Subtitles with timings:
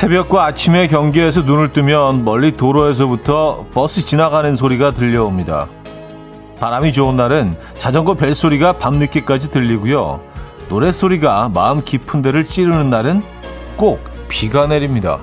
[0.00, 5.68] 새벽과 아침에 경계에서 눈을 뜨면 멀리 도로에서부터 버스 지나가는 소리가 들려옵니다.
[6.58, 10.22] 바람이 좋은 날은 자전거 벨소리가 밤늦게까지 들리고요.
[10.70, 13.22] 노랫소리가 마음 깊은 데를 찌르는 날은
[13.76, 15.20] 꼭 비가 내립니다.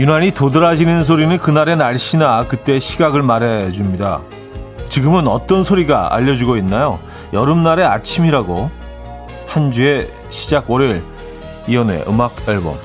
[0.00, 4.22] 유난히 도드라지는 소리는 그날의 날씨나 그때 시각을 말해줍니다.
[4.88, 6.98] 지금은 어떤 소리가 알려주고 있나요?
[7.34, 8.70] 여름날의 아침이라고
[9.46, 11.02] 한 주의 시작 월요일
[11.68, 12.76] 이연의 음악 앨범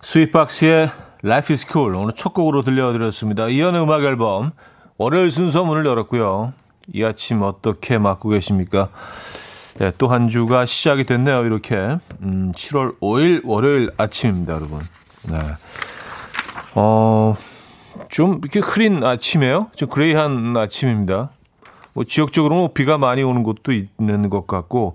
[0.00, 0.88] 스윗박스의
[1.22, 3.48] Life is Cool 오늘 첫 곡으로 들려드렸습니다.
[3.48, 4.52] 이연의 음악 앨범
[4.96, 6.54] 월요일 순서 문을 열었고요.
[6.94, 8.88] 이 아침 어떻게 맞고 계십니까?
[9.80, 11.46] 네, 또 한 주가 시작이 됐네요.
[11.46, 11.74] 이렇게
[12.20, 14.78] 음, 7월 5일 월요일 아침입니다, 여러분.
[15.30, 15.38] 네.
[16.74, 17.34] 어,
[18.10, 19.68] 좀 이렇게 흐린 아침이에요.
[19.74, 21.30] 좀 그레이한 아침입니다.
[21.94, 24.94] 뭐 지역적으로 뭐 비가 많이 오는 곳도 있는 것 같고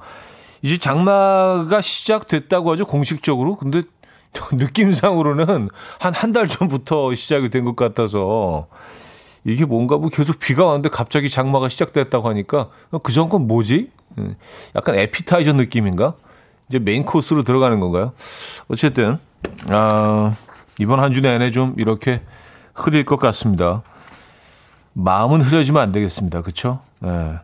[0.61, 3.55] 이제 장마가 시작됐다고 하죠 공식적으로.
[3.57, 3.81] 근데
[4.53, 8.67] 느낌상으로는 한 한 달 전부터 시작이 된 것 같아서
[9.45, 12.69] 이게 뭔가 뭐 계속 비가 왔는데 갑자기 장마가 시작됐다고 하니까
[13.01, 13.89] 그 전 건 뭐지?
[14.19, 14.35] 예,
[14.75, 16.13] 약간 에피타이저 느낌인가?
[16.69, 18.13] 이제 main course로 들어가는 건가요?
[18.67, 19.19] 어쨌든
[19.69, 20.35] 아,
[20.79, 22.21] 이번 한 주 내내 좀 이렇게
[22.73, 23.83] 흐릴 것 같습니다.
[24.93, 26.41] 마음은 흐려지면 안 되겠습니다.
[26.41, 26.79] 그렇죠?
[26.99, 27.35] 네.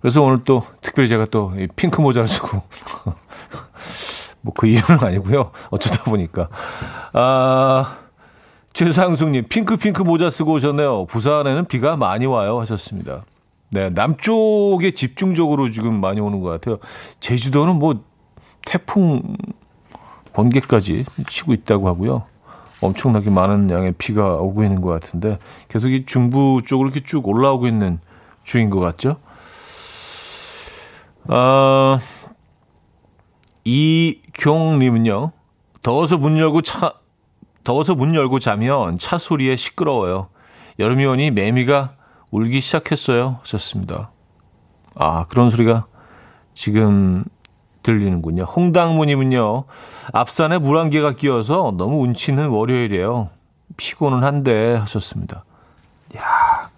[0.00, 2.62] 그래서 오늘 또 특별히 제가 또 핑크 모자를 쓰고
[4.42, 5.50] 뭐 그 이유는 아니고요.
[5.70, 6.48] 어쩌다 보니까
[7.12, 7.96] 아
[8.72, 11.06] 최상숙님 핑크 핑크 모자 쓰고 오셨네요.
[11.06, 13.24] 부산에는 비가 많이 와요 하셨습니다.
[13.70, 16.78] 네, 남쪽에 집중적으로 지금 많이 오는 것 같아요.
[17.20, 18.02] 제주도는 뭐
[18.66, 19.36] 태풍
[20.32, 22.24] 번개까지 치고 있다고 하고요.
[22.80, 25.38] 엄청나게 많은 양의 비가 오고 있는 것 같은데
[25.68, 28.00] 계속 이 중부 쪽으로 이렇게 쭉 올라오고 있는
[28.42, 29.16] 중인 것 같죠?
[31.28, 32.00] 아,
[33.64, 35.32] 이경님은요,
[35.82, 36.94] 더워서 문 열고 차,
[37.62, 40.28] 더워서 문 열고 자면 차 소리에 시끄러워요.
[40.78, 41.99] 여름이 오니 매미가
[42.30, 43.38] 울기 시작했어요.
[43.40, 44.10] 하셨습니다.
[44.94, 45.86] 아, 그런 소리가
[46.54, 47.24] 지금
[47.82, 48.44] 들리는군요.
[48.44, 49.64] 홍당무님은요,
[50.12, 53.30] 앞산에 물 한 개가 끼어서 너무 운치는 월요일이에요.
[53.76, 55.44] 피곤은 한데 하셨습니다.
[56.16, 56.70] 야,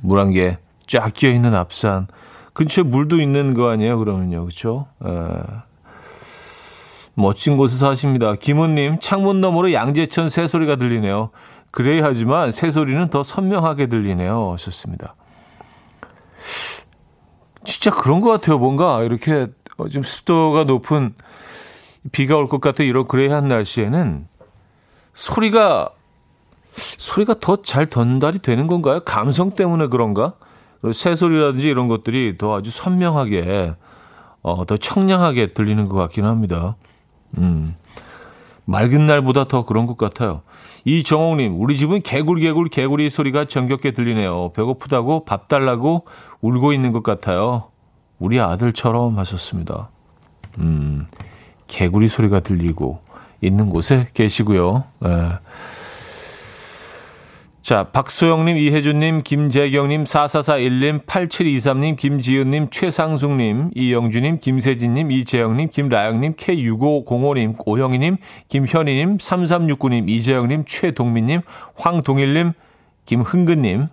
[0.00, 2.06] 물 한 개 쫙 끼어 있는 앞산.
[2.52, 3.98] 근처에 물도 있는 거 아니에요?
[3.98, 4.86] 그러면요, 그렇죠?
[7.14, 8.34] 멋진 곳에 사십니다.
[8.34, 11.30] 김은님, 창문 너머로 양재천 새소리가 들리네요.
[11.70, 14.52] 그래야하지만 새소리는 더 선명하게 들리네요.
[14.52, 15.14] 하셨습니다.
[17.64, 18.58] 진짜 그런 것 같아요.
[18.58, 19.48] 뭔가 이렇게
[19.92, 21.14] 좀 습도가 높은
[22.12, 24.28] 비가 올 것 같은 이런 그레이한 날씨에는
[25.14, 25.90] 소리가
[26.72, 29.00] 소리가 더 잘 전달이 되는 건가요?
[29.04, 30.34] 감성 때문에 그런가?
[30.92, 33.74] 새소리라든지 이런 것들이 더 아주 선명하게
[34.42, 36.76] 어, 더 청량하게 들리는 것 같긴 합니다.
[37.38, 37.74] 음.
[38.66, 40.42] 맑은 날보다 더 그런 것 같아요.
[40.84, 44.52] 이정옥님, 우리 집은 개굴 개굴 개구리 소리가 정겹게 들리네요.
[44.52, 46.04] 배고프다고 밥 달라고
[46.40, 47.70] 울고 있는 것 같아요.
[48.18, 49.90] 우리 아들처럼 하셨습니다.
[50.58, 51.06] 음,
[51.68, 53.00] 개구리 소리가 들리고
[53.40, 54.84] 있는 곳에 계시고요.
[55.00, 55.32] 네.
[57.66, 69.18] 자, 박소영님, 이혜준님, 김재경님, 4441님, 8723님, 김지은님, 최상숙님, 이영주님, 김세진님, 이재영님, 김라영님, K6505님, 오영희님, 김현희님,
[69.18, 71.40] 3369님, 이재영님, 최동민님,
[71.74, 72.52] 황동일님,
[73.04, 73.88] 김흥근님,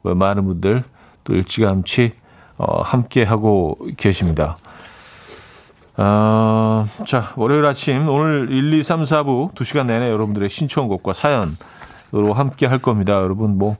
[0.00, 0.84] 뭐 많은 분들
[1.24, 2.12] 또 일찌감치
[2.56, 4.56] 어, 함께 하고 계십니다.
[5.98, 11.52] 어, 자, 월요일 아침 오늘 1, 2, 3, 4부 2시간 내내 여러분들의 신청곡과 사연으
[12.10, 13.14] 로 함께 할 겁니다.
[13.14, 13.76] 여러분 뭐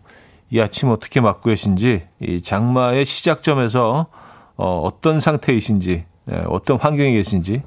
[0.51, 4.07] 이 아침 어떻게 맞고 계신지 이 장마의 시작점에서
[4.57, 7.63] 어, 어떤 상태이신지 네, 어떤 환경에 계신지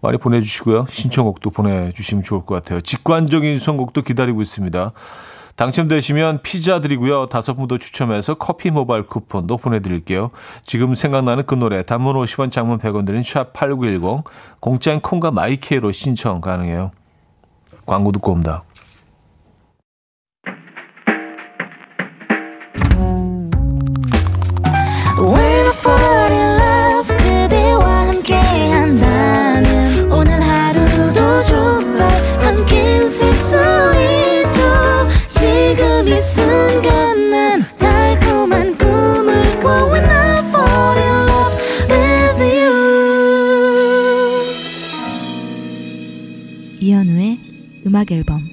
[0.00, 0.86] 많이 보내주시고요.
[0.88, 2.80] 신청곡도 보내주시면 좋을 것 같아요.
[2.80, 4.92] 직관적인 선곡도 기다리고 있습니다.
[5.56, 7.26] 당첨되시면 피자 드리고요.
[7.26, 10.30] 다섯 분 더 추첨해서 커피 모바일 쿠폰도 보내드릴게요.
[10.62, 14.24] 지금 생각나는 그 노래 단문 50원 장문 100원 드린 샵8910
[14.60, 16.90] 공짜인 콩과 마이케이로 신청 가능해요.
[17.86, 18.64] 광고 듣고 옵니다.
[36.06, 41.56] 지금 이 순간 난 달콤한 꿈을 꿔 When I fall in love
[41.90, 42.70] with you
[46.80, 48.48] 이현우의 음악 앨범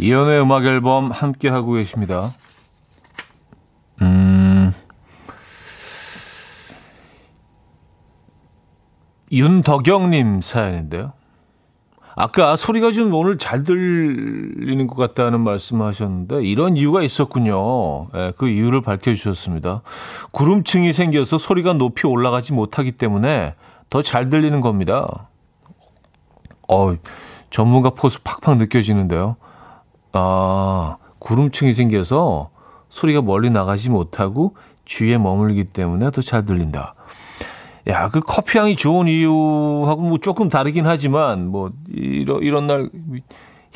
[0.00, 2.32] 이연의 음악 앨범 함께 하고 계십니다.
[4.00, 4.72] 음,
[9.30, 11.12] 윤덕영 님 사연인데요.
[12.14, 18.08] 아까 소리가 좀 오늘 잘 들리는 것 같다는 말씀하셨는데 이런 이유가 있었군요.
[18.14, 19.82] 예, 그 이유를 밝혀주셨습니다.
[20.32, 23.54] 구름층이 생겨서 소리가 높이 올라가지 못하기 때문에
[23.90, 25.28] 더 잘 들리는 겁니다.
[26.68, 26.94] 어,
[27.50, 29.36] 전문가 포스 팍팍 느껴지는데요.
[30.12, 32.50] 아, 구름층이 생겨서
[32.88, 34.54] 소리가 멀리 나가지 못하고
[34.84, 36.94] 주위에 머물기 때문에 더 잘 들린다.
[37.88, 42.90] 야, 그 커피 향이 좋은 이유하고 뭐 조금 다르긴 하지만 뭐 이런 이런 날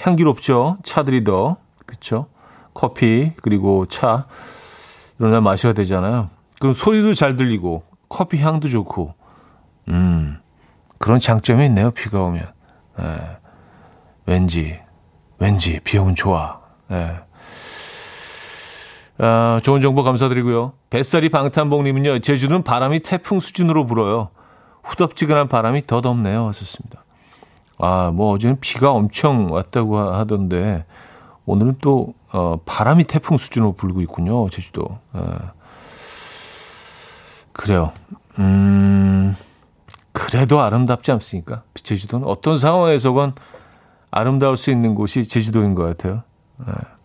[0.00, 0.78] 향기롭죠.
[0.84, 1.56] 차들이 더
[1.86, 2.26] 그렇죠.
[2.72, 4.26] 커피 그리고 차
[5.18, 6.30] 이런 날 마셔야 되잖아요.
[6.60, 9.14] 그럼 소리도 잘 들리고 커피 향도 좋고
[9.88, 10.38] 음
[10.98, 11.90] 그런 장점이 있네요.
[11.90, 12.42] 비가 오면
[13.00, 13.04] 예.
[14.26, 14.78] 왠지
[15.38, 16.60] 왠지 비 오면 좋아.
[16.92, 17.20] 예.
[19.18, 20.72] 아, 좋은 정보 감사드리고요.
[20.90, 24.28] 뱃살이 방탄복님은요, 제주는 바람이 태풍 수준으로 불어요.
[24.84, 26.46] 후덥지근한 바람이 더 덥네요.
[26.48, 27.04] 하셨습니다.
[27.78, 30.84] 아, 뭐 어제는 비가 엄청 왔다고 하던데,
[31.46, 34.48] 오늘은 또, 어, 바람이 태풍 수준으로 불고 있군요.
[34.50, 34.98] 제주도.
[35.12, 35.52] 아,
[37.52, 37.92] 그래요.
[38.38, 39.34] 음,
[40.12, 41.62] 그래도 아름답지 않습니까?
[41.74, 43.34] 제주도는 어떤 상황에서건
[44.10, 46.22] 아름다울 수 있는 곳이 제주도인 것 같아요.
[46.58, 46.95] 아.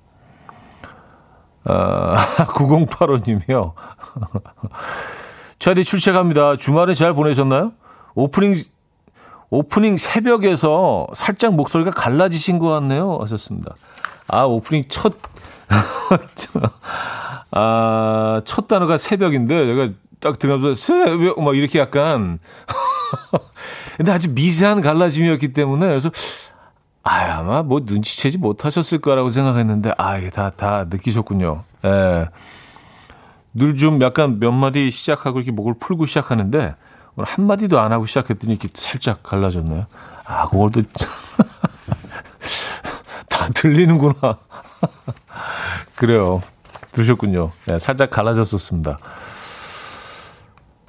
[1.65, 2.15] 아,
[2.47, 3.73] 9085님이요.
[5.59, 6.57] 차디 출첵합니다.
[6.57, 7.73] 주말에 잘 보내셨나요?
[8.15, 8.55] 오프닝,
[9.49, 13.19] 오프닝 새벽에서 살짝 목소리가 갈라지신 것 같네요.
[13.21, 13.75] 하셨습니다.
[14.27, 15.13] 아, 오프닝 첫,
[17.51, 22.39] 아, 첫 단어가 새벽인데, 제가 딱 들으면서 새벽, 막 이렇게 약간,
[23.97, 26.09] 근데 아주 미세한 갈라짐이었기 때문에, 그래서,
[27.03, 31.63] 아, 아마 뭐 눈치채지 못하셨을 거라고 생각했는데, 아, 이게 다, 다 느끼셨군요.
[31.85, 32.29] 예.
[33.53, 36.75] 늘 좀 약간 몇 마디 시작하고 이렇게 목을 풀고 시작하는데,
[37.15, 39.85] 오늘 한 마디도 안 하고 시작했더니 이렇게 살짝 갈라졌네요.
[40.27, 40.81] 아, 그걸 또,
[43.29, 44.37] 다 들리는구나.
[45.95, 46.41] 그래요.
[46.91, 47.51] 들으셨군요.
[47.65, 48.97] 네, 살짝 갈라졌었습니다.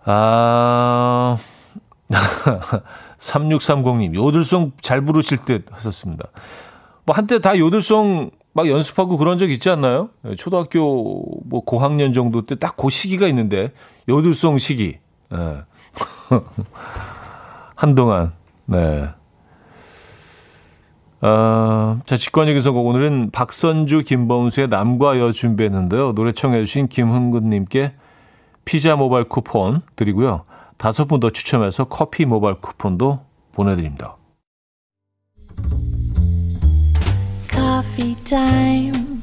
[0.05, 1.37] 아,
[3.23, 6.27] 3630님, 요들송 잘 부르실 듯 하셨습니다.
[7.05, 10.11] 뭐, 한때 다 요들송 막 연습하고 그런 적 있지 않나요?
[10.27, 13.73] 예, 초등학교 뭐 고학년 정도 때 딱 그 시기가 있는데,
[14.09, 14.99] 요들송 시기.
[15.31, 15.39] 네.
[17.77, 18.33] 한동안,
[18.67, 19.09] 네.
[21.21, 22.85] 어, 자, 선곡.
[22.87, 26.13] 오늘은 박선주, 김범수의 남과 여 준비했는데요.
[26.15, 27.95] 노래 청해주신 김흥근님께
[28.65, 30.45] 피자 모바일 쿠폰 드리고요.
[30.82, 33.20] 다섯 분 더 추첨해서 커피 모바일 쿠폰도
[33.52, 34.17] 보내드립니다.
[37.49, 39.23] Coffee time.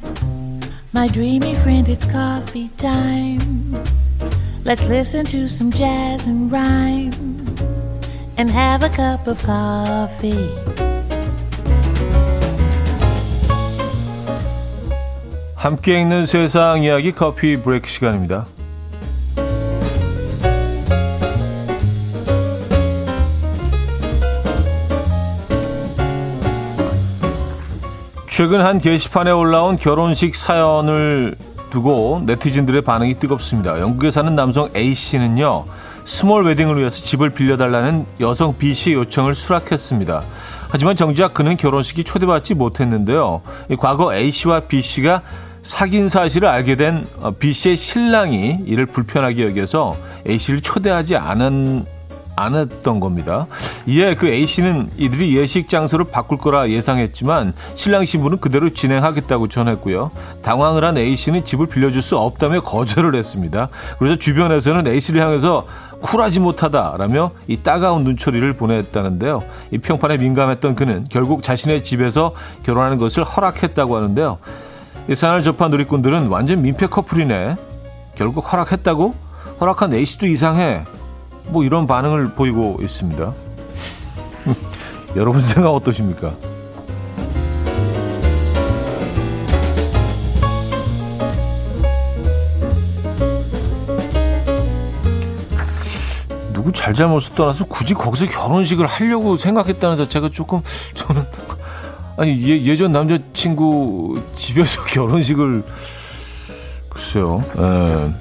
[0.95, 3.75] My dreamy friend, it's coffee time.
[4.63, 7.11] Let's listen to some jazz and rhyme
[8.37, 10.47] and have a cup of coffee.
[15.55, 18.47] 함께 읽는 세상 이야기 coffee break 시간입니다.
[28.39, 31.35] 최근 한 게시판에 올라온 결혼식 사연을
[31.71, 33.81] 두고 네티즌들의 반응이 뜨겁습니다.
[33.81, 35.65] 영국에 사는 남성 A씨는요,
[36.05, 40.23] small wedding을 위해서 집을 빌려달라는 여성 B씨의 요청을 수락했습니다.
[40.69, 43.41] 하지만 정작 그는 결혼식이 초대받지 못했는데요.
[43.77, 45.21] 과거 A씨와 B씨가
[45.61, 47.05] 사귄 사실을 알게 된
[47.39, 51.85] B씨의 신랑이 이를 불편하게 여겨서 A씨를 초대하지 않은
[52.39, 53.47] 안 했던 겁니다.
[53.85, 60.09] 이에 그 A씨는 이들이 예식 장소를 바꿀 거라 예상했지만 신랑 신부는 그대로 진행하겠다고 전했고요.
[60.41, 63.69] 당황을 한 A씨는 집을 빌려줄 수 없다며 거절을 했습니다.
[63.97, 65.65] 그래서 주변에서는 A씨를 향해서
[66.01, 69.43] 쿨하지 못하다라며 이 따가운 눈초리를 보냈다는데요.
[69.71, 74.37] 이 평판에 민감했던 그는 결국 자신의 집에서 결혼하는 것을 허락했다고 하는데요.
[75.09, 77.57] 이 사연을 접한 누리꾼들은 완전 민폐 커플이네.
[78.15, 79.13] 결국 허락했다고?
[79.59, 80.83] 허락한 A씨도 이상해.
[81.45, 83.33] 뭐 이런 반응을 보이고 있습니다.
[85.15, 86.33] 여러분 생각 어떠십니까?
[96.53, 100.61] 누구 잘잘못을 떠나서 굳이 거기서 결혼식을 하려고 생각했다는 자체가 조금
[100.93, 101.25] 저는
[102.17, 105.63] 아니 예, 전 남자친구 집에서 결혼식을
[106.89, 107.43] 글쎄요.
[107.57, 108.13] 에.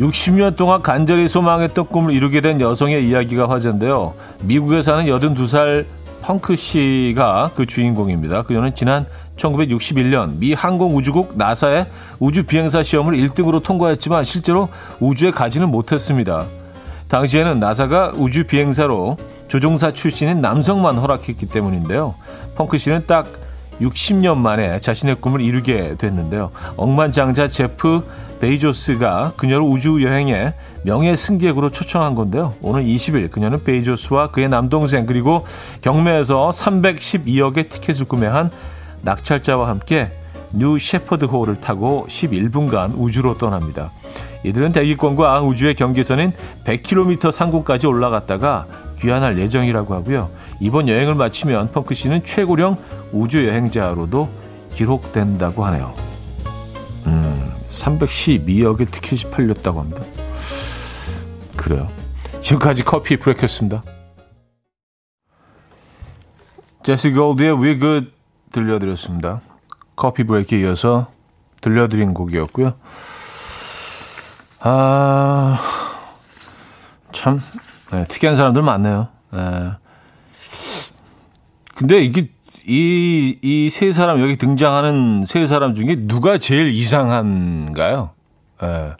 [0.00, 4.14] 60년 동안 간절히 소망했던 꿈을 이루게 된 여성의 이야기가 화제인데요.
[4.42, 5.86] 미국에 사는 82살
[6.22, 8.42] 펑크 씨가 그 주인공입니다.
[8.42, 11.86] 그녀는 지난 1961년 미 항공우주국 나사의
[12.18, 14.68] 우주 비행사 시험을 1등으로 통과했지만 실제로
[15.00, 16.46] 우주에 가지는 못했습니다.
[17.08, 19.16] 당시에는 나사가 우주 비행사로
[19.48, 22.14] 조종사 출신인 남성만 허락했기 때문인데요.
[22.54, 23.26] 펑크 씨는 딱
[23.80, 26.50] 60년 만에 자신의 꿈을 이루게 됐는데요.
[26.76, 28.04] 억만장자 제프
[28.44, 32.52] 베이조스가 그녀를 우주 여행에 명예 승객으로 초청한 건데요.
[32.60, 35.46] 오늘 20일 그녀는 베이조스와 그의 남동생 그리고
[35.80, 38.50] 경매에서 312억의 티켓을 구매한
[39.00, 40.10] 낙찰자와 함께
[40.52, 43.92] 뉴 셰퍼드 호를 타고 11분간 우주로 떠납니다.
[44.44, 46.32] 이들은 대기권과 우주의 경계선인
[46.64, 48.66] 100km 상공까지 올라갔다가
[48.98, 50.30] 귀환할 예정이라고 하고요.
[50.60, 52.76] 이번 여행을 마치면 펑크 씨는 최고령
[53.10, 54.28] 우주 여행자로도
[54.70, 56.13] 기록된다고 하네요.
[57.74, 60.02] 음, 312억의 티켓이 팔렸다고 합니다.
[61.56, 61.88] 그래요.
[62.40, 63.82] 지금까지 coffee break였습니다.
[66.84, 68.12] 제시 골드의 We Good
[68.52, 69.40] 들려드렸습니다.
[69.96, 71.10] 커피 브레이크에 이어서
[71.60, 72.74] 들려드린 곡이었고요.
[74.60, 75.58] 아,
[77.12, 77.40] 참,
[77.90, 79.08] 네, 특이한 사람들 많네요.
[79.32, 79.72] 네.
[81.74, 82.33] 근데 이게,
[82.66, 88.10] 이, 이 세 사람, 여기 등장하는 세 사람 중에 누가 제일 이상한가요?
[88.62, 88.92] 네.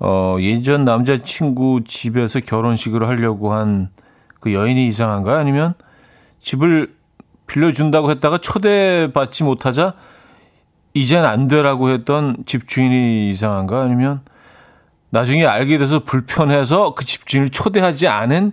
[0.00, 3.90] 어, 예전 남자친구 집에서 결혼식을 하려고 한
[4.42, 5.38] 그 여인이 이상한가요?
[5.38, 5.74] 아니면
[6.40, 6.92] 집을
[7.46, 9.94] 빌려준다고 했다가 초대받지 못하자
[10.94, 13.82] 이젠 안 되라고 했던 집주인이 이상한가?
[13.82, 14.20] 아니면
[15.10, 18.50] 나중에 알게 돼서 불편해서 그 집주인을 초대하지 않은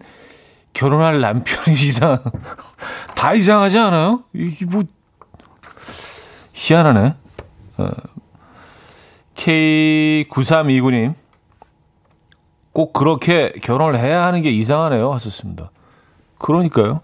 [0.73, 2.17] 결혼할 남편이 이상,
[3.15, 4.23] 다 이상하지 않아요?
[4.33, 4.83] 이게 뭐,
[6.53, 7.15] 희한하네.
[7.77, 7.89] 어,
[9.35, 11.15] K9329님,
[12.73, 15.11] 꼭 그렇게 결혼을 해야 하는 게 이상하네요.
[15.13, 15.71] 하셨습니다.
[16.37, 17.01] 그러니까요.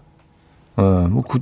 [0.76, 1.40] 어, 뭐, 구,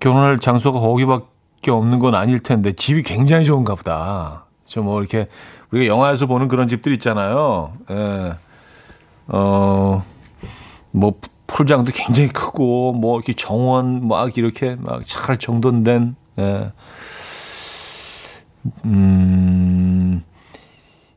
[0.00, 4.46] 결혼할 장소가 거기밖에 없는 건 아닐 텐데, 집이 굉장히 좋은가 보다.
[4.64, 5.28] 저 뭐, 이렇게,
[5.70, 7.72] 우리가 영화에서 보는 그런 집들 있잖아요.
[7.90, 8.34] 예.
[9.28, 10.02] 어,
[10.90, 11.14] 뭐,
[11.46, 16.72] 풀장도 굉장히 크고, 뭐, 이렇게 정원 막 이렇게 막 잘 정돈된, 예.
[18.84, 20.22] 음,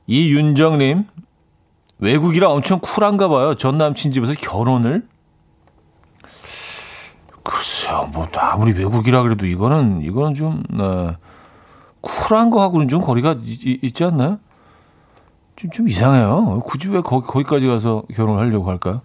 [0.07, 1.05] 이윤정 님,
[1.99, 3.55] 외국이라 엄청 쿨한가 봐요.
[3.55, 5.07] 전 남친 집에서 결혼을?
[7.43, 11.15] 글쎄요, 뭐, 아무리 외국이라 그래도 이거는, 이거는 좀, 네.
[12.01, 14.39] 쿨한 거하고는 좀 거리가 있, 있지 않나요?
[15.55, 16.61] 좀, 좀 이상해요.
[16.65, 19.01] 굳이 왜 거기, 거기까지 가서 결혼을 하려고 할까요?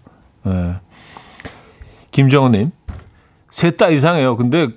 [0.46, 0.76] 네.
[2.12, 2.70] 김정은님,
[3.50, 4.36] 셋 다 이상해요.
[4.36, 4.68] 근데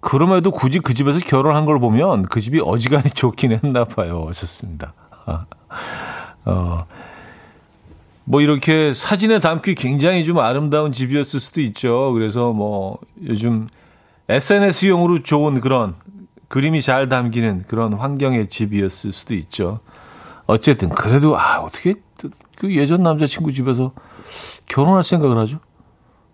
[0.00, 4.24] 그럼에도 굳이 그 집에서 결혼한 걸 보면 그 집이 어지간히 좋긴 했나 봐요.
[4.28, 4.92] 하셨습니다.
[5.24, 5.46] 아,
[6.44, 6.86] 어,
[8.24, 12.12] 뭐 이렇게 사진에 담기 굉장히 좀 아름다운 집이었을 수도 있죠.
[12.12, 13.68] 그래서 뭐 요즘
[14.28, 15.94] SNS용으로 좋은 그런
[16.48, 19.80] 그림이 잘 담기는 그런 환경의 집이었을 수도 있죠.
[20.46, 21.94] 어쨌든 그래도 아 어떻게
[22.56, 23.92] 그 예전 남자친구 집에서
[24.66, 25.58] 결혼할 생각을 하죠?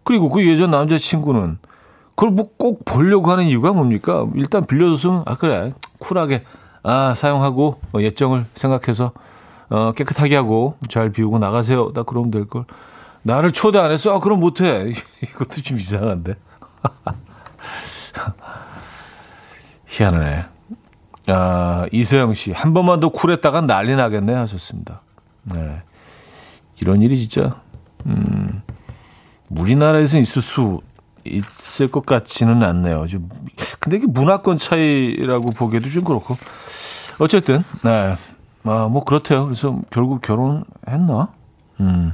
[0.04, 1.58] 그리고 그 예전 남자친구는
[2.14, 4.26] 그걸 뭐 꼭 보려고 하는 이유가 뭡니까?
[4.34, 6.44] 일단 빌려줬으면 아 그래 쿨하게
[6.82, 9.12] 아 사용하고 뭐 예정을 생각해서
[9.70, 11.92] 어 깨끗하게 하고 잘 비우고 나가세요.
[11.92, 12.64] 나 그러면 될 걸.
[13.22, 14.14] 나를 초대 안 했어?
[14.14, 14.92] 아 그럼 못해.
[15.22, 16.34] 이것도 좀 이상한데.
[19.86, 20.46] 희한하네.
[21.28, 25.02] 아, 이서영 씨, 한 번만 더 쿨했다가 난리 나겠네 하셨습니다.
[25.44, 25.82] 네.
[26.80, 27.60] 이런 일이 진짜,
[28.06, 28.62] 음,
[29.48, 30.80] 우리나라에서 있을 수
[31.24, 33.06] 있을 것 같지는 않네요.
[33.06, 33.28] 좀,
[33.80, 36.36] 근데 이게 문화권 차이라고 보기에도 좀 그렇고.
[37.18, 38.16] 어쨌든, 네.
[38.64, 39.44] 아, 뭐 그렇대요.
[39.44, 41.32] 그래서 결국 결혼했나?
[41.80, 42.12] 음.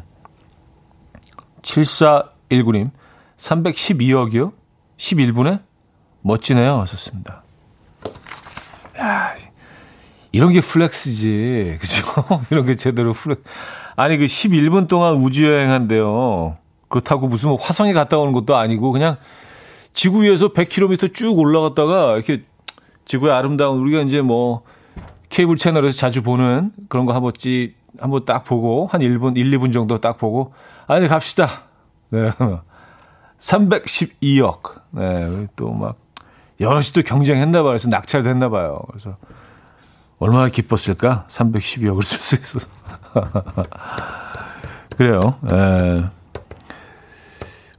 [1.62, 2.90] 7419님,
[3.36, 4.52] 312억이요?
[4.96, 5.62] 11분에?
[6.22, 6.80] 멋지네요.
[6.80, 7.42] 하셨습니다.
[8.98, 9.34] 야,
[10.32, 11.78] 이런 게 flex지.
[11.80, 12.04] 그죠?
[12.50, 13.42] 이런 게 제대로 flex.
[13.96, 16.56] 아니, 그 11분 동안 우주 여행한대요.
[16.88, 19.16] 그렇다고 무슨 뭐 화성에 갔다 오는 것도 아니고 그냥
[19.92, 22.44] 지구 위에서 100km 쭉 올라갔다가 이렇게
[23.04, 24.62] 지구의 아름다운 우리가 이제 뭐
[25.28, 29.72] 케이블 채널에서 자주 보는 그런 거 한번 찌, 한번 딱 보고 한 1분, 1, 2분
[29.72, 30.52] 정도 딱 보고
[30.86, 31.62] 아니 갑시다.
[32.10, 32.30] 네.
[33.38, 34.60] 312억.
[34.92, 35.46] 네.
[35.56, 35.96] 또 막
[36.60, 37.70] 여럿이 또 경쟁했나 봐요.
[37.70, 38.80] 그래서 낙찰됐나 봐요.
[38.88, 39.16] 그래서
[40.18, 41.26] 얼마나 기뻤을까?
[41.28, 42.68] 312억을 쓸 수 있어서.
[44.96, 45.20] 그래요.
[45.52, 46.04] 에.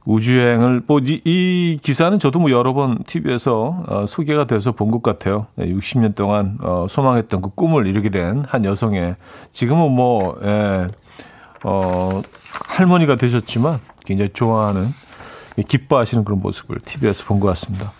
[0.08, 5.48] 우주여행을 뭐이 이 기사는 저도 뭐 여러 번 TV에서 어, 소개가 돼서 본 것 같아요.
[5.58, 9.16] 60년 동안 어, 소망했던 그 꿈을 이루게 된 한 여성의
[9.50, 10.86] 지금은 뭐 예,
[11.64, 12.22] 어,
[12.68, 14.86] 할머니가 되셨지만 굉장히 좋아하는
[15.66, 17.90] 기뻐하시는 그런 모습을 TV에서 본 것 같습니다.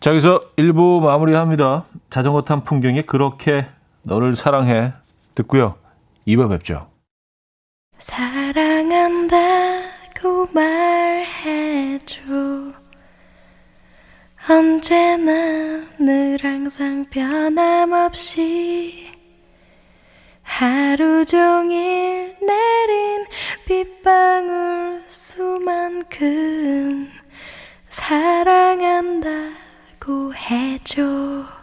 [0.00, 1.84] 자, 여기서 1부 마무리합니다.
[2.10, 3.66] 자전거 탄 풍경에 그렇게
[4.04, 4.92] 너를 사랑해
[5.34, 5.76] 듣고요.
[6.26, 6.90] 2부 뵙죠.
[7.98, 9.42] 사랑한다고
[10.52, 12.22] 말해줘
[14.48, 15.32] 언제나
[15.98, 19.10] 늘 항상 변함없이
[20.42, 23.24] 하루 종일 내린
[23.66, 27.08] 빗방울 수만큼
[27.88, 29.54] 사랑한다고
[30.34, 31.62] 해줘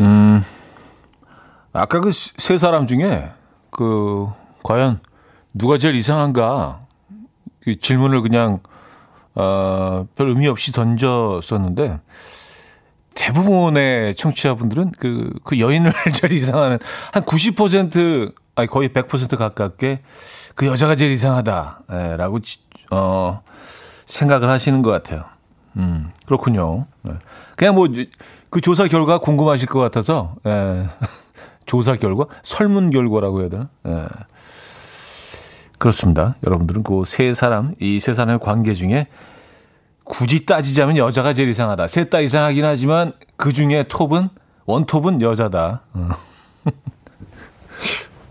[0.00, 0.44] 음,
[1.72, 3.30] 아까 그 세 사람 중에
[3.70, 4.28] 그
[4.62, 5.00] 과연
[5.54, 6.80] 누가 제일 이상한가
[7.62, 8.60] 그 질문을 그냥
[9.34, 12.00] 어, 별 의미 없이 던졌었는데
[13.14, 16.78] 대부분의 청취자분들은 그, 그 여인을 제일 이상하는
[17.12, 20.02] 한 90% 아니 거의 100% 가깝게
[20.54, 22.38] 그 여자가 제일 이상하다라고
[22.92, 23.42] 어,
[24.06, 25.24] 생각을 하시는 것 같아요.
[25.76, 26.86] 음, 그렇군요.
[27.02, 27.12] 네.
[27.56, 27.88] 그냥 뭐
[28.50, 30.88] 그 조사 결과 궁금하실 것 같아서 예.
[31.66, 33.68] 조사 결과 설문 결과라고 해야 되나?
[33.86, 34.06] 예.
[35.78, 36.36] 그렇습니다.
[36.46, 39.08] 여러분들은 그 세 사람 이 세 사람의 관계 중에
[40.04, 41.88] 굳이 따지자면 여자가 제일 이상하다.
[41.88, 44.28] 셋 다 이상하긴 하지만 그 중에 톱은
[44.66, 45.82] 원톱은 여자다.
[45.94, 46.08] 어.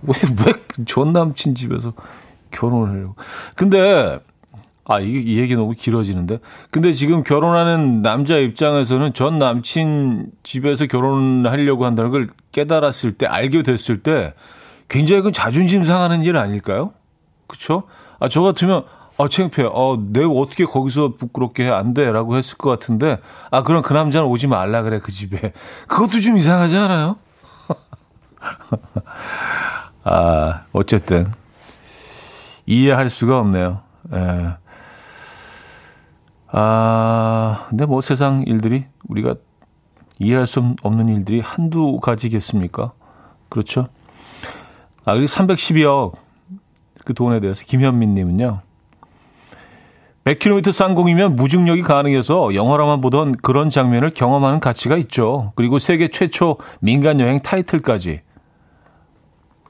[0.03, 0.53] 왜왜
[0.85, 1.93] 전 남친 집에서
[2.51, 3.15] 결혼을 하려고?
[3.55, 4.19] 근데
[4.87, 6.37] 아, 이게 이 얘기 너무 길어지는데.
[6.69, 14.03] 근데 지금 결혼하는 남자 입장에서는 전 남친 집에서 결혼하려고 한다는 걸 깨달았을 때, 알게 됐을
[14.03, 14.35] 때
[14.87, 16.93] 굉장히 그 자존심 상하는 일 아닐까요?
[17.47, 17.83] 그쵸?
[18.19, 18.83] 아, 저 같으면,
[19.17, 19.67] 아, 창피해.
[19.71, 21.69] 어, 내가 어떻게 거기서 부끄럽게 해?
[21.69, 22.11] 안 돼.
[22.11, 23.17] 라고 했을 것 같은데,
[23.49, 25.51] 아, 그럼 그 남자는 오지 말라 그래, 그 집에.
[25.87, 27.15] 그것도 좀 이상하지 않아요?
[30.03, 31.25] 아, 어쨌든.
[32.67, 33.79] 이해할 수가 없네요.
[34.13, 34.64] 예.
[36.57, 39.35] 아, 근데 뭐 세상 일들이 우리가
[40.19, 42.93] 이해할 수 없는 일들이 한두 가지겠습니까?
[43.49, 43.89] 그렇죠?
[45.03, 46.13] 아, 그리고 312억
[47.03, 48.61] 그 돈에 대해서 김현민 님은요.
[50.23, 55.51] 100km 쌍공이면 무중력이 가능해서 영화로만 보던 그런 장면을 경험하는 가치가 있죠.
[55.55, 58.21] 그리고 세계 최초 민간 여행 타이틀까지.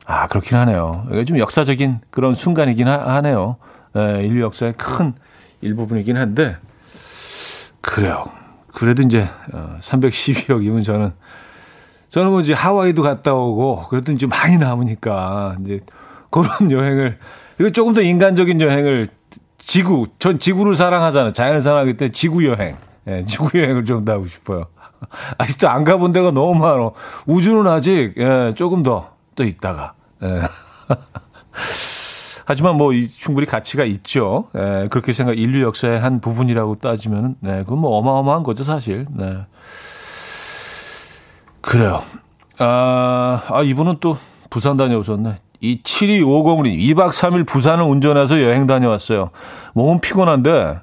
[0.05, 1.07] 아, 그렇긴 하네요.
[1.11, 3.57] 이게 좀 역사적인 그런 순간이긴 하, 네요
[3.93, 5.15] 네, 인류 역사의 큰
[5.61, 6.57] 일부분이긴 한데,
[7.85, 8.25] 그래요.
[8.73, 9.27] 그래도 이제
[9.79, 11.13] 312억이면 어, 저는
[12.09, 15.79] 저는 뭐 이제 하와이도 갔다 오고 그래도 이제 많이 남으니까 이제
[16.29, 17.19] 그런 여행을
[17.59, 19.09] 이거 조금 더 인간적인 여행을
[19.57, 21.31] 지구 전 지구를 사랑하잖아요.
[21.31, 22.77] 자연을 사랑하기 때문에 지구 여행.
[23.07, 24.65] 예, 지구 여행을 좀 더 하고 싶어요.
[25.37, 26.93] 아직도 안 가본 데가 너무 많어.
[27.25, 29.93] 우주는 아직 예, 조금 더 또 있다가.
[30.23, 30.41] 예.
[32.45, 34.45] 하지만 뭐 충분히 가치가 있죠.
[34.55, 39.07] 예, 그렇게 생각 인류 역사의 한 부분이라고 따지면 네, 그건 뭐 어마어마한 거죠, 사실.
[39.09, 39.39] 네.
[41.61, 42.03] 그래요.
[42.59, 44.17] 아, 아 이분은 또
[44.49, 45.35] 부산 다녀오셨네.
[45.61, 49.31] 이 7250님 2박 3일 부산을 운전해서 여행 다녀왔어요.
[49.73, 50.79] 몸은 피곤한데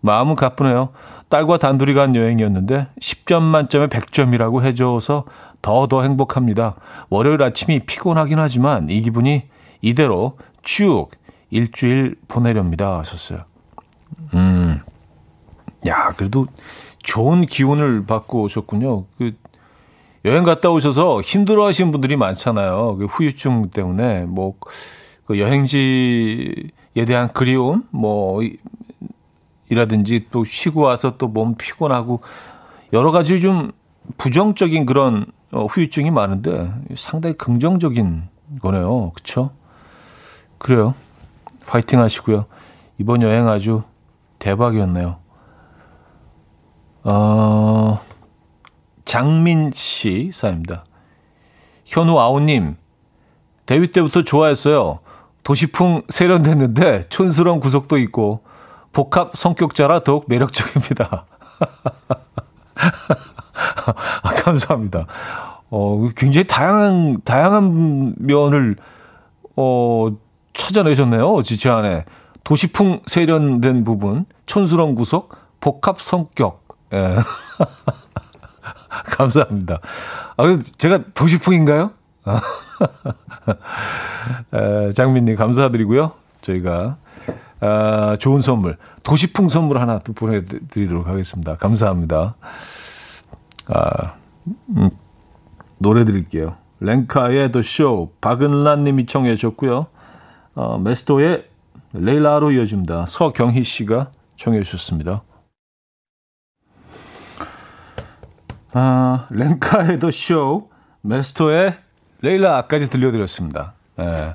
[0.00, 0.90] 마음은 가쁘네요.
[1.30, 5.24] 딸과 단둘이 간 여행이었는데 10점 만점에 100점이라고 해줘서
[5.62, 6.76] 더더 행복합니다.
[7.10, 9.44] 월요일 아침이 피곤하긴 하지만 이 기분이
[9.80, 11.10] 이대로 쭉
[11.50, 12.98] 일주일 보내렵니다.
[12.98, 13.40] 하셨어요.
[14.34, 14.80] 음.
[15.86, 16.46] 야, 그래도
[17.02, 19.04] 좋은 기운을 받고 오셨군요.
[19.16, 19.32] 그,
[20.24, 22.96] 여행 갔다 오셔서 힘들어 하시는 분들이 많잖아요.
[22.96, 24.54] 그 후유증 때문에, 뭐,
[25.24, 28.40] 그 여행지에 대한 그리움, 뭐,
[29.70, 32.20] 이라든지 또 쉬고 와서 또 몸 피곤하고
[32.92, 33.72] 여러 가지 좀
[34.16, 38.22] 부정적인 그런 어, 후유증이 많은데 상당히 긍정적인
[38.60, 39.12] 거네요.
[39.14, 39.50] 그쵸?
[40.58, 40.94] 그래요.
[41.66, 42.46] 파이팅 하시고요.
[42.98, 43.82] 이번 여행 아주
[44.38, 45.16] 대박이었네요.
[47.04, 48.00] 어,
[49.04, 50.84] 장민 씨 사입니다.
[51.84, 52.76] 현우 아우님,
[53.66, 55.00] 데뷔 때부터 좋아했어요.
[55.42, 58.42] 도시풍 세련됐는데 촌스러운 구석도 있고
[58.92, 61.24] 복합 성격자라 더욱 매력적입니다.
[64.22, 65.06] 아, 감사합니다.
[65.70, 68.76] 어, 굉장히 다양한, 다양한 면을,
[69.56, 70.08] 어,
[70.58, 71.42] 찾아내셨네요.
[71.42, 72.04] 지체 안에.
[72.44, 76.66] 도시풍 세련된 부분, 촌스러운 구석, 복합 성격.
[76.92, 77.16] 예.
[79.04, 79.80] 감사합니다.
[80.36, 81.92] 아, 제가 도시풍인가요?
[84.52, 86.12] 에, 장민님 감사드리고요.
[86.42, 86.96] 저희가
[87.60, 91.56] 아, 좋은 선물, 도시풍 선물 하나 또 보내드리도록 하겠습니다.
[91.56, 92.36] 감사합니다.
[93.68, 94.14] 아,
[94.76, 94.90] 음,
[95.78, 96.56] 노래 드릴게요.
[96.80, 99.86] 랭카의 The Show, 박은란 님이 청해 주셨고요.
[100.58, 101.44] 어, 메스토의
[101.92, 103.06] 레일라로 이어집니다.
[103.06, 105.22] 서경희 씨가 청해 주셨습니다.
[108.72, 110.68] 아, 랭카의 The Show,
[111.02, 111.78] 메스토의
[112.22, 113.74] 레일라까지 들려드렸습니다.
[114.00, 114.34] 예.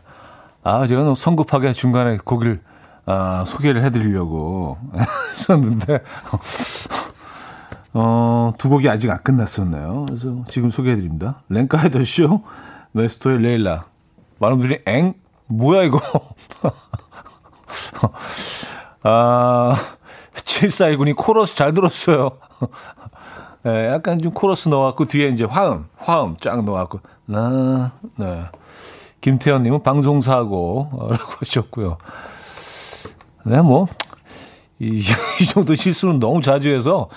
[0.63, 2.61] 아, 제가 성급하게 중간에 곡을
[3.05, 4.77] 아, 소개를 해드리려고
[5.29, 6.03] 했었는데,
[7.93, 10.05] 어, 두 곡이 아직 안 끝났었네요.
[10.07, 11.43] 그래서 지금 소개해드립니다.
[11.49, 12.43] 랭카의 더 쇼,
[12.93, 13.87] 메스토의 레일라.
[14.39, 15.15] 많은 분들이, 엥?
[15.47, 15.99] 뭐야, 이거?
[19.03, 19.75] 아,
[20.33, 22.37] 7419님 코러스 잘 들었어요.
[23.63, 28.43] 네, 약간 좀 코러스 넣어갖고 뒤에 이제 화음, 화음 쫙 넣어갖고, 나, 네.
[29.21, 31.97] 김태현님은 방송사고 라고 하셨고요.
[33.45, 33.87] 네, 뭐,
[34.79, 34.99] 이,
[35.41, 37.09] 이 정도 실수는 너무 자주 해서,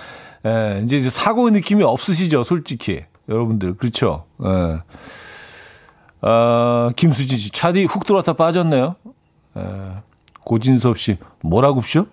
[0.47, 3.05] 예, 이제, 이제 사고의 느낌이 없으시죠, 솔직히.
[3.29, 4.25] 여러분들, 그렇죠.
[4.45, 4.81] 예.
[6.21, 8.97] 아, 김수진 씨, 차디 훅 들어왔다 빠졌네요.
[9.57, 9.95] 예.
[10.45, 12.07] 고진섭 씨, 뭐라고쇼?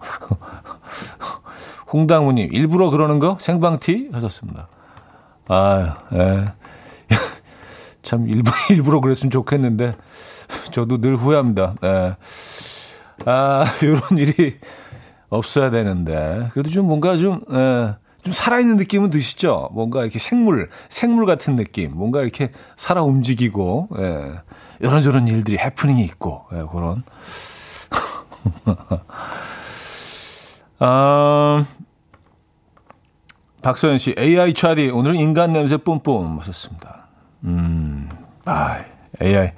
[1.92, 3.38] 홍당무님, 일부러 그러는 거?
[3.40, 4.10] 생방티?
[4.12, 4.68] 하셨습니다.
[5.48, 6.44] 아, 예.
[8.02, 9.94] 참, 일부, 일부러 그랬으면 좋겠는데,
[10.70, 11.74] 저도 늘 후회합니다.
[11.82, 12.16] 예.
[13.26, 14.58] 아, 요런 일이
[15.28, 16.50] 없어야 되는데.
[16.52, 19.70] 그래도 좀 뭔가 좀, 예, 좀 살아있는 느낌은 드시죠?
[19.72, 21.92] 뭔가 이렇게 생물, 생물 같은 느낌.
[21.94, 24.32] 뭔가 이렇게 살아 움직이고, 예.
[24.80, 27.02] 이런저런 일들이 해프닝이 있고, 예, 그런.
[30.78, 31.64] 아,
[33.62, 37.08] 박소연 씨, AI 차디, 오늘은 인간 냄새 뿜뿜 하셨습니다.
[37.44, 38.08] 음,
[38.44, 38.82] 아,
[39.22, 39.52] AI.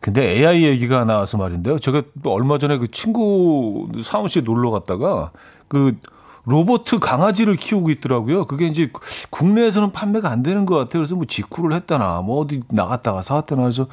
[0.00, 1.78] 근데 AI 얘기가 나와서 말인데요.
[1.78, 5.30] 제가 얼마 전에 그 친구 사무실에 놀러 갔다가
[5.68, 5.96] 그
[6.44, 8.46] 로버트 강아지를 키우고 있더라고요.
[8.46, 8.90] 그게 이제
[9.30, 11.00] 국내에서는 판매가 안 되는 것 같아요.
[11.00, 13.86] 그래서 뭐 직구를 했다나 뭐 어디 나갔다가 사왔다나 해서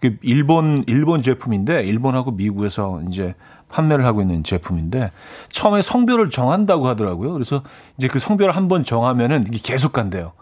[0.00, 3.34] 그 일본 일본 제품인데 일본하고 미국에서 이제
[3.68, 5.10] 판매를 하고 있는 제품인데
[5.48, 7.32] 처음에 성별을 정한다고 하더라고요.
[7.32, 7.62] 그래서
[7.98, 10.32] 이제 그 성별을 한번 정하면은 이게 계속 간대요.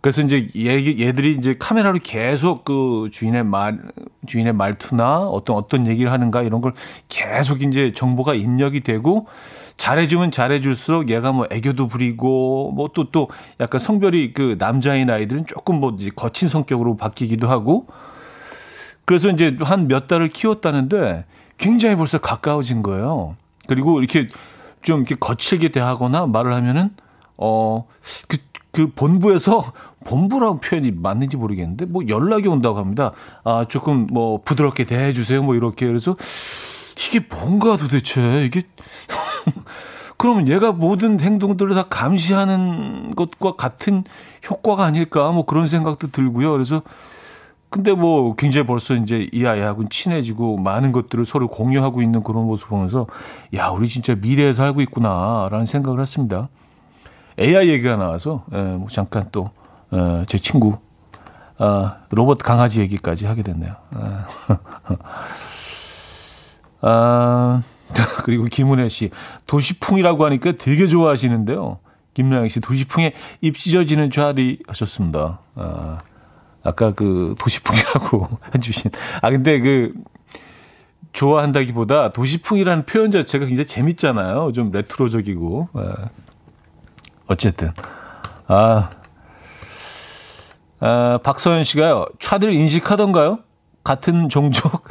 [0.00, 3.78] 그래서 이제 얘, 얘들이 이제 카메라로 계속 그 주인의 말,
[4.26, 6.72] 주인의 말투나 어떤 어떤 얘기를 하는가 이런 걸
[7.08, 9.26] 계속 이제 정보가 입력이 되고
[9.78, 13.28] 잘해주면 잘해줄수록 얘가 뭐 애교도 부리고 뭐 또또 또
[13.60, 17.86] 약간 성별이 그 남자인 아이들은 조금 뭐 거친 성격으로 바뀌기도 하고
[19.06, 21.24] 그래서 이제 한 몇 달을 키웠다는데
[21.56, 23.36] 굉장히 벌써 가까워진 거예요.
[23.66, 24.26] 그리고 이렇게
[24.82, 26.90] 좀 이렇게 거칠게 대하거나 말을 하면은
[27.36, 28.36] 어그
[28.72, 29.72] 그 본부에서
[30.04, 33.12] 본부라고 표현이 맞는지 모르겠는데 뭐 연락이 온다고 합니다.
[33.44, 35.42] 아 조금 뭐 부드럽게 대해 주세요.
[35.42, 36.16] 뭐 이렇게 그래서
[36.98, 38.62] 이게 뭔가 도대체 이게
[40.18, 44.02] 그러면 얘가 모든 행동들을 다 감시하는 것과 같은
[44.50, 46.50] 효과가 아닐까 뭐 그런 생각도 들고요.
[46.52, 46.82] 그래서
[47.70, 52.68] 근데 뭐 굉장히 벌써 이제 이 아이하고는 친해지고 많은 것들을 서로 공유하고 있는 그런 모습
[52.68, 53.06] 보면서
[53.54, 56.48] 야 우리 진짜 미래에 살고 있구나라는 생각을 했습니다.
[57.38, 59.46] AI 얘기가 나와서 에, 예, 뭐 잠깐 또제
[59.92, 60.78] 어, 친구
[61.58, 63.74] 어, 로봇 강아지 얘기까지 하게 됐네요.
[63.94, 64.26] 아,
[68.24, 69.10] 그리고 김은혜 씨
[69.46, 71.78] 도시풍이라고 하니까 되게 좋아하시는데요.
[72.14, 75.40] 김나영 씨 도시풍에 입 찢어지는 좌디 하셨습니다.
[75.54, 75.98] 아,
[76.62, 78.90] 아까 그 도시풍이라고 해주신
[79.22, 79.94] 아 근데 그
[81.12, 84.52] 좋아한다기보다 도시풍이라는 표현 자체가 굉장히 재밌잖아요.
[84.52, 85.68] 좀 레트로적이고.
[85.72, 86.08] 아.
[87.28, 87.70] 어쨌든.
[88.46, 88.90] 아,
[90.80, 93.40] 아 박서연 씨가요, 차들 인식하던가요?
[93.84, 94.84] 같은 종족?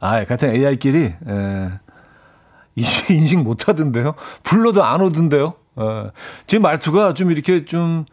[0.00, 1.70] 아, 같은 AI끼리, 에,
[3.10, 4.14] 인식 못 하던데요?
[4.42, 5.54] 불러도 안 오던데요?
[5.78, 6.10] 에,
[6.46, 8.04] 지금 말투가 좀 이렇게 좀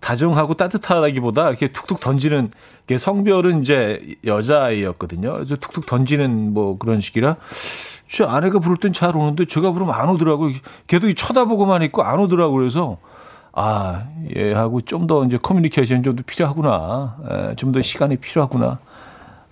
[0.00, 2.50] 다정하고 따뜻하다기보다 이렇게 툭툭 던지는,
[2.88, 5.32] 게 성별은 이제 여자아이였거든요.
[5.34, 7.36] 그래서 툭툭 던지는 뭐 그런 식이라,
[8.08, 10.54] 제 아내가 부를 땐 잘 오는데 제가 부르면 안 오더라고요.
[10.88, 12.58] 걔도 쳐다보고만 있고 안 오더라고요.
[12.58, 12.98] 그래서
[13.52, 14.06] 아,
[14.36, 17.16] 얘하고 좀 더 이제 커뮤니케이션 좀 더 필요하구나.
[17.52, 18.80] 에, 좀더 시간이 필요하구나.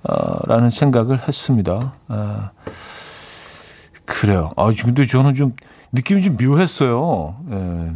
[0.03, 1.95] 어, 라는 생각을 했습니다.
[2.09, 2.51] 아,
[4.05, 4.53] 그래요.
[4.57, 5.55] 아, 근데 저는 좀
[5.93, 7.37] 느낌이 좀 묘했어요.
[7.53, 7.91] 에.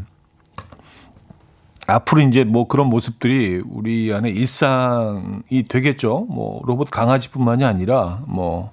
[1.87, 6.27] 앞으로 이제 뭐 그런 모습들이 우리 안에 일상이 되겠죠.
[6.31, 8.73] 뭐 로봇 강아지뿐만이 아니라 뭐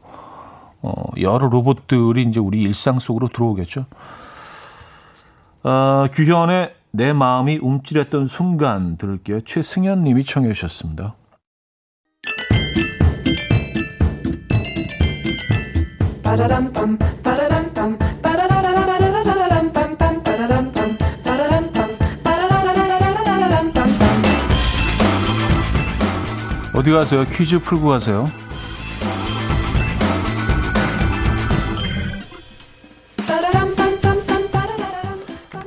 [0.82, 3.86] 어, 여러 로봇들이 이제 우리 일상 속으로 들어오겠죠.
[5.64, 9.42] 아, 규현의 내 마음이 움찔했던 순간 들을게요.
[9.42, 11.16] 최승현 님이 청해 주셨습니다.
[26.74, 27.26] 어디 가세요?
[27.26, 28.28] 퀴즈 풀고 가세요.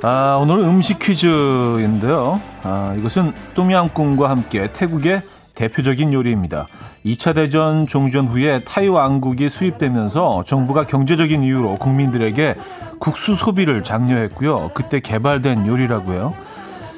[0.00, 2.40] 아, 오늘은 음식 퀴즈인데요.
[2.62, 5.22] 아, 이것은 똠양꿍과 함께 태국의
[5.54, 6.66] 대표적인 요리입니다.
[7.04, 12.54] 2차 대전 종전 후에 타이 왕국이 수립되면서 정부가 경제적인 이유로 국민들에게
[12.98, 14.70] 국수 소비를 장려했고요.
[14.72, 16.32] 그때 개발된 요리라고요.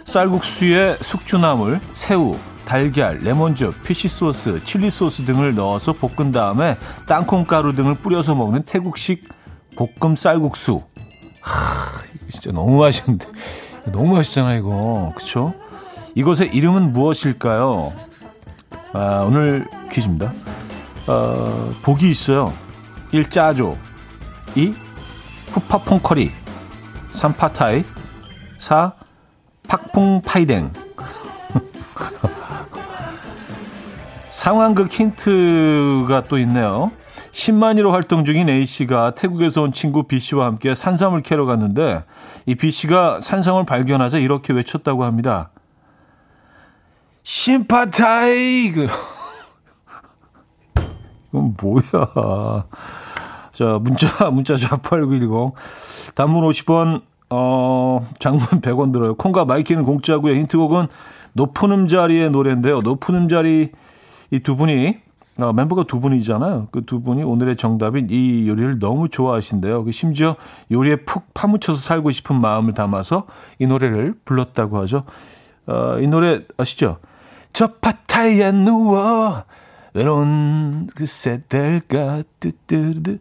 [0.05, 6.77] 쌀국수에 숙주나물, 새우, 달걀, 레몬즙, 피쉬 소스, 칠리 소스 등을 넣어서 볶은 다음에
[7.09, 9.29] 땅콩가루 등을 뿌려서 먹는 태국식
[9.77, 10.83] 볶음 쌀국수.
[11.41, 13.27] 하, 진짜 너무 맛있는데.
[13.87, 15.13] 너무 맛있잖아, 이거.
[15.17, 15.53] 그쵸?
[16.15, 17.93] 이것의 이름은 무엇일까요?
[18.93, 20.33] 아, 오늘 퀴즈입니다.
[21.07, 22.53] 어, 복이 있어요.
[23.13, 23.31] 1.
[23.31, 23.77] 짜조
[24.55, 24.75] 2.
[25.53, 26.31] 푸파퐁커리
[27.13, 27.33] 3.
[27.35, 27.85] 파타이
[28.59, 28.93] 4.
[29.69, 30.73] 팍풍파이댕
[34.31, 36.91] 상황극 힌트가 또 있네요.
[37.33, 42.05] 10만이로 활동 중인 A씨가 태국에서 온 친구 B씨와 함께 산삼을 캐러 갔는데
[42.47, 45.51] 이 B씨가 산삼을 발견하자 이렇게 외쳤다고 합니다.
[47.37, 48.69] 심파타이!
[51.29, 52.65] 이건 뭐야.
[53.53, 55.53] 자, 문자, 문자 샵8910.
[56.15, 59.17] 단문 50원, 어, 장문 100원 들어요.
[59.17, 60.37] 콩과 마이케이는 공짜고요.
[60.37, 60.87] 힌트곡은
[61.33, 62.79] 높은 음자리의 노래인데요.
[62.83, 63.73] 높은 음자리
[64.31, 64.97] 이 두 분이
[65.39, 66.69] 어, 멤버가 두 분이잖아요.
[66.71, 69.83] 그 두 분이 오늘의 정답인 이 요리를 너무 좋아하신대요.
[69.83, 70.37] 그 심지어
[70.71, 73.27] 요리에 푹 파묻혀서 살고 싶은 마음을 담아서
[73.59, 75.03] 이 노래를 불렀다고 하죠.
[75.67, 76.99] 어, 이 노래 아시죠?
[77.57, 79.45] 저 파타이에 누워
[79.95, 83.19] 외로운 그새 될까 뜨뜨르드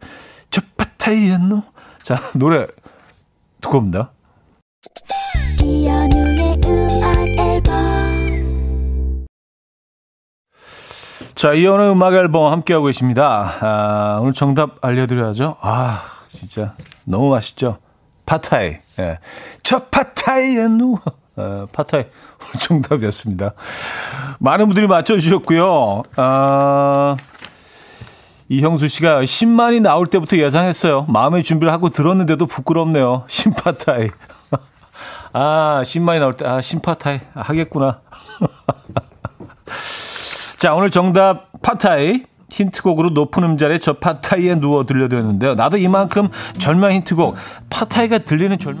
[0.50, 1.62] 저 파타이에 누워
[2.02, 2.66] 자 노래
[3.62, 4.10] 듣고 옵니다.
[11.34, 13.54] 자, 이연의 음악 앨범 함께하고 계십니다.
[13.60, 15.56] 아, 오늘 정답 알려드려야죠.
[15.60, 17.78] 아, 진짜 너무 맛있죠?
[18.26, 18.76] 파타이.
[18.98, 19.18] 예.
[19.62, 21.00] 저 파타이에 누워.
[21.36, 22.04] 어, 파타이
[22.60, 23.52] 정답이었습니다.
[24.38, 26.02] 많은 분들이 맞춰주셨고요.
[26.16, 27.16] 아,
[28.48, 31.06] 이형수 씨가 10만이 나올 때부터 예상했어요.
[31.08, 33.24] 마음의 준비를 하고 들었는데도 부끄럽네요.
[33.28, 34.08] 신파타이.
[35.32, 37.20] 아, 10만이 나올 때, 아, 신파타이.
[37.34, 38.00] 하겠구나.
[40.58, 42.24] 자, 오늘 정답 파타이.
[42.52, 45.56] 힌트곡으로 높은 음자리에 저 파타이에 누워 들려드렸는데요.
[45.56, 47.34] 나도 이만큼 절명 힌트곡.
[47.68, 48.80] 파타이가 들리는 절명.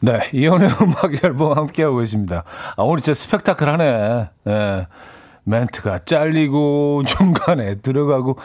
[0.00, 2.44] 네, 이혼의 음악 앨범 함께하고 계십니다.
[2.76, 4.28] 아, 오늘 진짜 스펙타클하네.
[4.46, 4.86] 예.
[5.44, 8.36] 멘트가 잘리고 중간에 들어가고.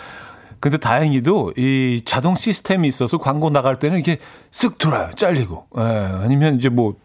[0.60, 4.18] 근데 다행히도 이 자동 시스템이 있어서 광고 나갈 때는 이게
[4.52, 5.12] 쓱 들어요.
[5.16, 5.68] 잘리고.
[5.78, 5.82] 예.
[5.82, 6.96] 아니면 이제 뭐,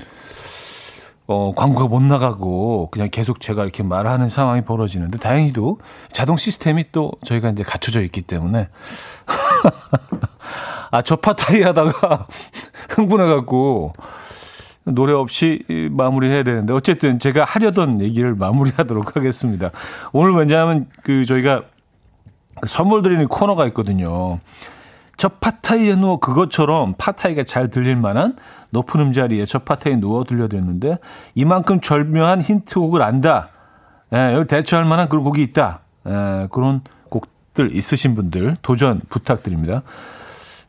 [1.27, 5.81] 어, 광고가 못 나가고 그냥 계속 제가 이렇게 말하는 상황이 벌어지는데 다행히도
[6.11, 8.69] 자동 시스템이 또 저희가 이제 갖춰져 있기 때문에.
[10.91, 12.29] 아, 저 파타이 하다가
[12.91, 13.93] 흥분해갖고
[14.95, 19.71] 노래 없이 마무리해야 되는데 어쨌든 제가 하려던 얘기를 마무리하도록 하겠습니다.
[20.13, 21.63] 오늘 왜냐하면 그 저희가
[22.67, 24.39] 선물 드리는 코너가 있거든요.
[25.17, 28.37] 저 파타이에 누워 그것처럼 파타이가 잘 들릴 만한
[28.71, 30.99] 높은 음자리에 저 파타이에 누워 들려드렸는데
[31.35, 33.49] 이만큼 절묘한 힌트곡을 안다.
[34.15, 35.81] 예, 여기 대처할 만한 그런 곡이 있다.
[36.07, 39.83] 예, 그런 곡들 있으신 분들 도전 부탁드립니다.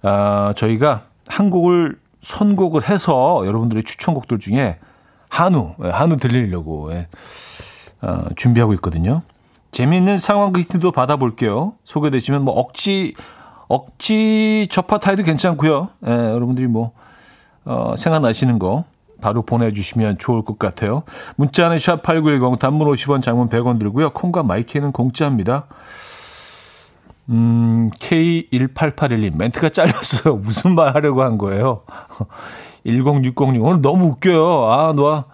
[0.01, 4.77] 아, 저희가 한 곡을 선곡을 해서 여러분들의 추천곡들 중에
[5.29, 7.07] 한우, 예, 한우 들리려고 예,
[8.01, 9.21] 어, 준비하고 있거든요.
[9.71, 11.73] 재미있는 상황 퀴즈도 받아볼게요.
[11.83, 13.13] 소개되시면 뭐 억지
[13.67, 15.89] 억지 접하타이도 괜찮고요.
[16.07, 16.91] 예, 여러분들이 뭐
[17.65, 18.85] 어, 생각나시는 거
[19.21, 21.03] 바로 보내주시면 좋을 것 같아요.
[21.35, 24.11] 문자는 샵8910 단문 50원 장문 100원 들고요.
[24.11, 25.67] 콩과 마이케이는 공짜입니다.
[27.29, 30.37] 음, K1881님, 멘트가 잘렸어요.
[30.41, 31.83] 무슨 말 하려고 한 거예요?
[32.85, 34.71] 1060님, 오늘 너무 웃겨요.
[34.71, 35.25] 아, 너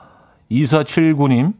[0.52, 1.54] 2479님,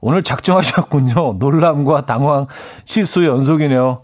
[0.00, 1.34] 오늘 작정하셨군요.
[1.38, 2.46] 놀람과 당황,
[2.84, 4.02] 실수 연속이네요.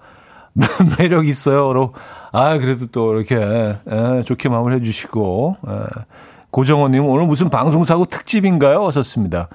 [0.98, 1.92] 매력 있어요.
[2.32, 5.72] 아, 그래도 또 이렇게, 에, 좋게 마무리 해주시고, 에,
[6.50, 8.86] 고정호님, 오늘 무슨 방송사고 특집인가요?
[8.86, 9.48] 하셨습니다.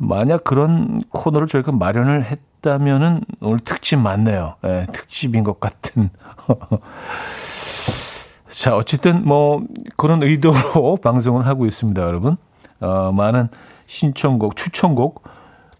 [0.00, 4.54] 만약 그런 코너를 저희가 마련을 했, 했다면은 오늘 특집 맞네요.
[4.64, 6.08] 예, 특집인 것 같은.
[8.48, 9.62] 자, 어쨌든 뭐
[9.96, 12.36] 그런 의도로 방송을 하고 있습니다, 여러분.
[12.80, 13.48] 어, 많은
[13.86, 15.22] 신청곡, 추천곡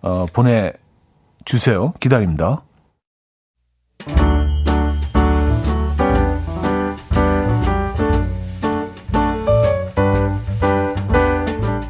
[0.02, 0.72] 어, 보내
[1.44, 1.92] 주세요.
[1.98, 2.62] 기다립니다.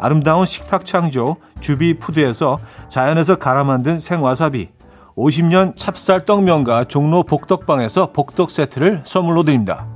[0.00, 2.58] 아름다운 식탁 창조 주비푸드에서
[2.88, 4.70] 자연에서 갈아 만든 생와사비
[5.16, 9.86] 50년 찹쌀 떡면과 종로 복덕방에서 복덕 세트를 선물로 드립니다.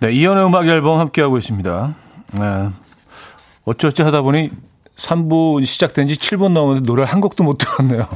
[0.00, 1.94] 네, 이연의 음악 앨범 함께하고 있습니다.
[2.34, 2.68] 네,
[3.64, 4.50] 어쩌지 하다 보니
[4.96, 8.06] 3부 시작된 지 7분 넘었는데 노래 한 곡도 못 들었네요.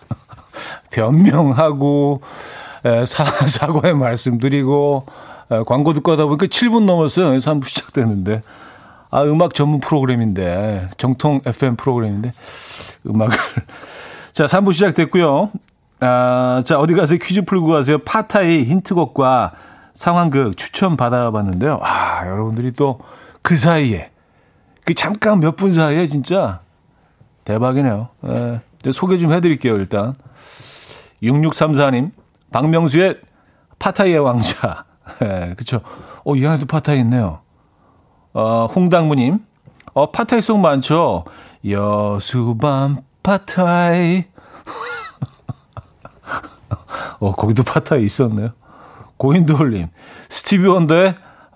[0.90, 2.20] 변명하고
[3.06, 5.35] 사, 사과의 말씀 드리고 아,
[5.66, 7.36] 광고 듣고 하다 보니까 7분 넘었어요.
[7.38, 8.42] 3부 시작됐는데.
[9.10, 10.88] 아, 음악 전문 프로그램인데.
[10.98, 12.32] 정통 FM 프로그램인데.
[13.06, 13.36] 음악을.
[14.32, 15.50] 자, 3부 시작됐고요.
[16.00, 17.98] 아, 자, 어디 가서 퀴즈 풀고 가세요.
[17.98, 19.52] 파타의 힌트곡과
[19.94, 21.78] 상황극 추천 받아봤는데요.
[21.82, 22.98] 아, 여러분들이 또
[23.46, 24.10] 그 사이에,
[24.84, 26.62] 그 잠깐 몇 분 사이에 진짜
[27.44, 28.08] 대박이네요.
[28.26, 28.60] 예.
[28.90, 30.14] 소개 좀 해드릴게요, 일단.
[31.22, 32.10] 6634님,
[32.50, 33.20] 박명수의
[33.78, 34.84] 파타이의 왕자.
[35.22, 35.80] 예, 그쵸.
[36.24, 37.40] 어, 이 안에도 파타이 있네요.
[38.32, 39.38] 어, 홍당무님.
[39.94, 41.24] 어, 파타이 송 많죠?
[41.66, 44.24] 여수밤 파타이.
[47.20, 48.50] 어, 거기도 파타이 있었네요.
[49.16, 49.88] 고인돌님.
[50.28, 51.14] 스티비 원더의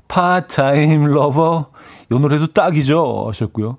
[0.08, 1.70] Part-Time Lover.
[2.10, 3.26] 이 노래도 딱이죠.
[3.28, 3.78] 하셨고요.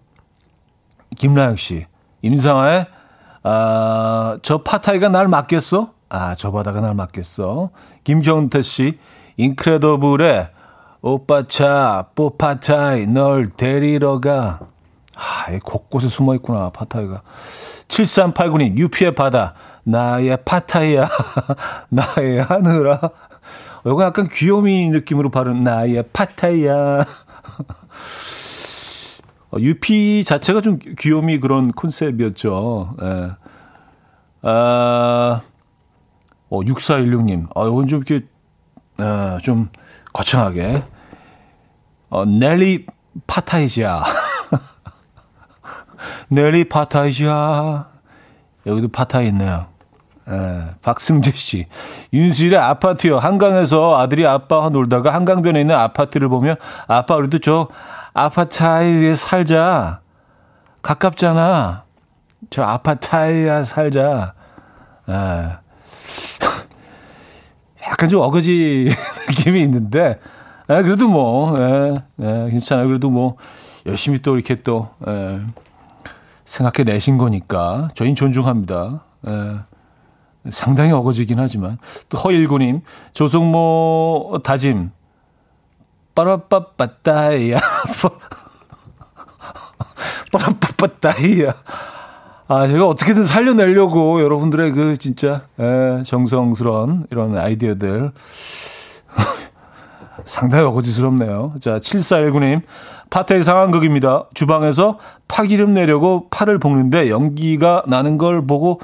[1.17, 1.86] 김나영 씨.
[2.21, 2.86] 임상아의
[3.43, 5.93] 아, 저 파타이가 날 맞겠어?
[6.09, 7.72] 아, 저 바다가 날 맞겠어.
[8.03, 8.99] 김경태 씨.
[9.38, 10.49] 인크레더블의
[11.01, 14.59] 오빠 차, 뽀파타이, 널 데리러 가.
[15.15, 17.23] 아, 곳곳에 숨어 있구나, 파타이가.
[17.88, 19.55] 7389님, 유피의 바다.
[19.84, 21.07] 나의 파타이야.
[21.89, 22.99] 나의 하늘아.
[23.86, 27.03] 이거 약간 귀요미 느낌으로 바른 나의 파타이야.
[29.53, 32.95] 어, 유피 자체가 좀 귀요미 그런 컨셉이었죠.
[33.01, 33.32] 예.
[34.43, 35.41] 아,
[36.49, 37.47] 어, 6416님.
[37.55, 38.25] 아, 이건 좀 이렇게
[39.02, 39.70] 어, 좀
[40.14, 40.84] 거창하게
[42.10, 42.86] 어, 넬리
[43.28, 44.04] 파타이지아
[46.30, 47.88] 넬리 파타이지아
[48.68, 49.68] 여기도 파타이 있네요.
[50.30, 51.66] 예, 박승재 씨.
[52.14, 53.18] 윤수일의 아파트요.
[53.18, 56.56] 한강에서 아들이 아빠와 놀다가 한강변에 있는 아파트를 보며
[56.88, 57.68] 아빠 우리도 저
[58.14, 60.02] 아파트에 살자.
[60.84, 61.84] 가깝잖아.
[62.49, 64.34] 저 아파트에 살자.
[65.08, 65.62] 아.
[68.02, 68.89] 약간 좀 어거지
[69.30, 70.20] 느낌이 있는데,
[70.68, 72.88] 아, 그래도 뭐, 예, 예, 괜찮아요.
[72.88, 73.36] 그래도 뭐,
[73.86, 75.39] 열심히 또 이렇게 또, 예,
[76.43, 79.04] 생각해 내신 거니까, 저희는 존중합니다.
[79.28, 79.60] 예.
[80.49, 81.78] 상당히 어거지긴 하지만.
[82.10, 82.82] 또 허일구님,
[83.14, 84.89] 조성모 다짐.
[86.16, 87.60] 빠라빠빠따이야.
[90.34, 91.54] 빠라빠빠따이야.
[92.54, 98.12] 아, 제가 어떻게든 살려내려고 여러분들의 그 진짜 에, 정성스러운 이런 아이디어들.
[100.26, 101.54] 상당히 어거지스럽네요.
[101.62, 102.64] 자, 7419님.
[103.10, 104.26] 파테의 상황극입니다.
[104.34, 104.99] 주방에서
[105.30, 108.82] 파기름 내려고 파를 볶는데 연기가 나는 걸 보고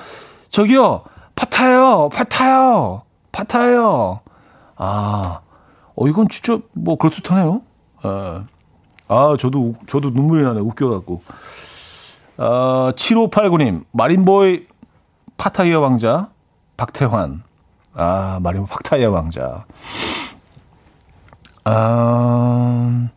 [0.50, 1.04] 저기요
[1.36, 3.02] 파타요, 파타요,
[3.34, 4.22] 파타요.
[4.78, 5.42] 아,
[5.94, 7.62] 어, 이건 진짜 뭐 그럴듯하네요.
[8.04, 8.46] 아,
[9.10, 10.62] 아 저도, 저도 눈물이 나네.
[10.62, 11.22] 웃겨 갖고.
[12.38, 14.68] 아, 7589님, 마린보이
[15.38, 16.30] 파타이의 왕자,
[16.78, 17.44] 박태환.
[17.96, 19.66] 아, 마린보이 파타이의 왕자.
[21.66, 23.08] 아,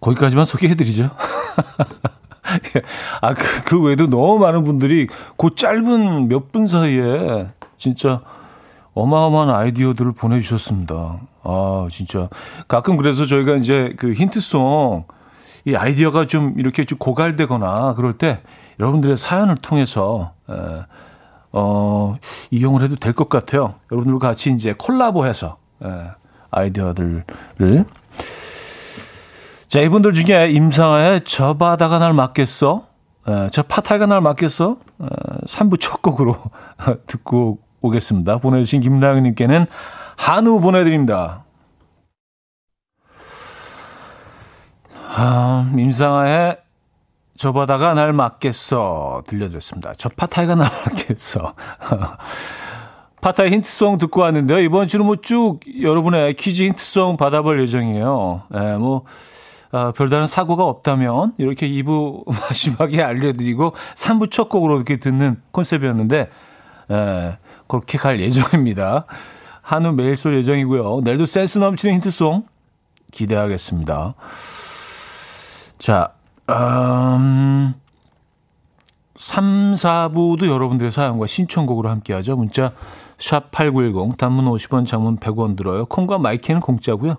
[0.00, 1.10] 거기까지만 소개해드리죠.
[3.20, 8.20] 아, 그, 그 외에도 너무 많은 분들이 그 짧은 몇 분 사이에 진짜
[8.94, 11.18] 어마어마한 아이디어들을 보내주셨습니다.
[11.42, 12.28] 아, 진짜.
[12.68, 15.04] 가끔 그래서 저희가 이제 그 힌트송,
[15.66, 18.40] 이 아이디어가 좀 이렇게 좀 고갈되거나 그럴 때
[18.78, 20.54] 여러분들의 사연을 통해서, 에,
[21.52, 22.16] 어,
[22.50, 23.74] 이용을 해도 될 것 같아요.
[23.90, 25.88] 여러분들과 같이 이제 콜라보해서, 에,
[26.50, 27.24] 아이디어들을
[29.68, 32.86] 자, 이분들 중에 임상아의 저 바다가 날 맞겠어?
[33.28, 34.76] 에, 저 파타가 날 맞겠어?
[35.02, 35.06] 에,
[35.46, 36.36] 3부 첫 곡으로
[37.06, 38.38] 듣고 오겠습니다.
[38.38, 39.66] 보내주신 김나영님께는
[40.16, 41.44] 한우 보내드립니다.
[45.18, 46.58] 아, 임상아의
[47.38, 49.94] 저 바다가 날 맞겠어 들려드렸습니다.
[49.96, 51.54] 저 파타이가 날 맞겠어.
[53.22, 54.58] 파타이 힌트송 듣고 왔는데요.
[54.60, 58.42] 이번 주는 뭐 쭉 여러분의 퀴즈 힌트송 받아볼 예정이에요.
[58.54, 59.04] 예, 뭐
[59.72, 66.28] 어, 별다른 사고가 없다면 이렇게 2부 마지막에 알려드리고 3부 첫 곡으로 이렇게 듣는 컨셉이었는데
[66.90, 67.36] 에,
[67.68, 69.06] 그렇게 갈 예정입니다.
[69.62, 71.00] 한우 매일 쏠 예정이고요.
[71.04, 72.44] 내일도 센스 넘치는 힌트송
[73.12, 74.14] 기대하겠습니다.
[75.86, 76.10] 자,
[76.50, 77.74] 음,
[79.14, 82.34] 3, 4부도 여러분들의 사연과 신청곡으로 함께하죠.
[82.34, 82.72] 문자
[83.18, 85.86] 샵 8910 단문 50원 장문 100원 들어요.
[85.86, 87.14] 콩과 마이크는 공짜고요.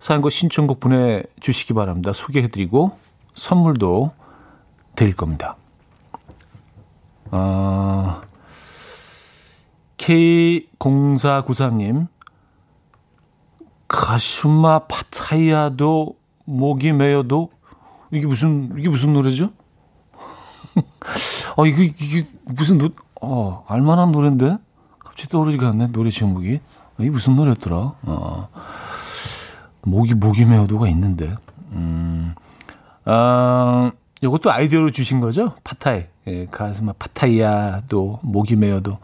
[0.00, 2.12] 사연과 신청곡 보내주시기 바랍니다.
[2.12, 2.98] 소개해드리고
[3.36, 4.10] 선물도
[4.96, 5.54] 드릴 겁니다.
[7.30, 8.22] 아,
[9.98, 12.08] K0493님,
[13.86, 17.61] 가슴아 파타이야도 목이 메여도
[18.12, 19.50] 이게 무슨 이게 무슨 노래죠?
[21.56, 22.90] 어 이게 이게 무슨 노
[23.20, 24.58] 어, 알만한 노래인데
[24.98, 26.60] 갑자기 떠오르지가 않네 노래 제목이
[26.98, 27.76] 이게 무슨 노래였더라?
[28.02, 28.48] 어.
[29.82, 31.34] 목이 목이 메어도가 있는데.
[31.72, 32.34] 음.
[33.04, 33.90] 아,
[34.20, 35.54] 이것도 아이디어로 주신 거죠?
[35.64, 36.04] 파타이.
[36.28, 38.98] 예, 가슴아 파타이야도 목이 메어도.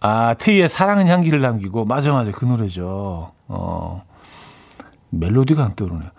[0.00, 3.32] 아, 테이의 사랑은 향기를 남기고 맞아 맞아 그 노래죠.
[3.48, 4.02] 어.
[5.10, 6.10] 멜로디가 안 떠오르네요.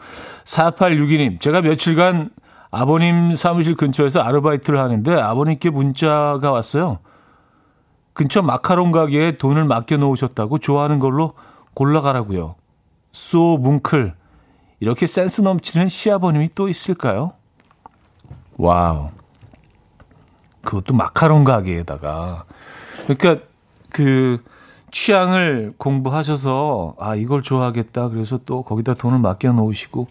[0.49, 2.31] 4862님, 제가 며칠간
[2.71, 6.99] 아버님 사무실 근처에서 아르바이트를 하는데 아버님께 문자가 왔어요.
[8.13, 11.33] 근처 마카롱 가게에 돈을 맡겨 놓으셨다고 좋아하는 걸로
[11.75, 12.55] 골라가라고요.
[13.11, 14.13] so 뭉클
[14.79, 17.33] 이렇게 센스 넘치는 시아버님이 또 있을까요?
[18.57, 19.09] 와우.
[20.63, 22.43] 그것도 마카롱 가게에다가
[23.07, 23.45] 그러니까
[23.89, 24.43] 그
[24.91, 30.07] 취향을 공부하셔서 아 이걸 좋아하겠다 그래서 또 거기다 돈을 맡겨 놓으시고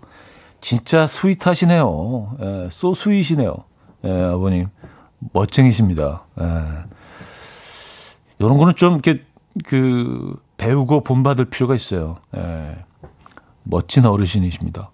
[0.61, 2.37] 진짜 스윗하시네요.
[2.41, 3.55] 예, 소 스윗이네요.
[4.05, 4.69] 예, 아버님
[5.33, 6.25] 멋쟁이십니다.
[6.41, 6.45] 예.
[8.39, 9.25] 이런 거는 좀 이렇게
[9.65, 12.17] 그 배우고 본받을 필요가 있어요.
[12.37, 12.77] 예.
[13.63, 14.91] 멋진 어르신이십니다.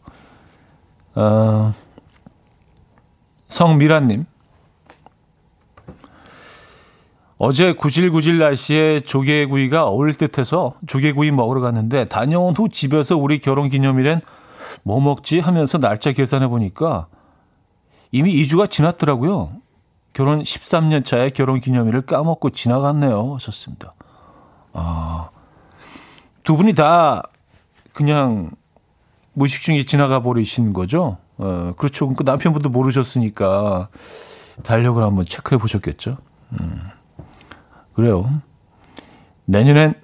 [1.14, 1.74] 어,
[3.48, 4.26] 성미란님.
[7.36, 14.20] 어제 구질구질 날씨에 조개구이가 어울릴 듯해서 조개구이 먹으러 갔는데 다녀온 후 집에서 우리 결혼 기념일엔
[14.82, 17.06] 뭐 먹지 하면서 날짜 계산해 보니까
[18.12, 19.52] 이미 2주가 지났더라고요.
[20.12, 23.34] 결혼 13년 차에 결혼 기념일을 까먹고 지나갔네요.
[23.34, 23.94] 하셨습니다.
[24.72, 25.30] 아,
[26.44, 27.22] 두 분이 다
[27.92, 28.52] 그냥
[29.32, 31.18] 무의식 중에 지나가 버리신 거죠.
[31.38, 32.08] 어, 그렇죠.
[32.14, 33.88] 그 남편분도 모르셨으니까
[34.62, 36.16] 달력을 한번 체크해 보셨겠죠.
[36.52, 36.80] 음,
[37.94, 38.30] 그래요.
[39.46, 39.94] 내년엔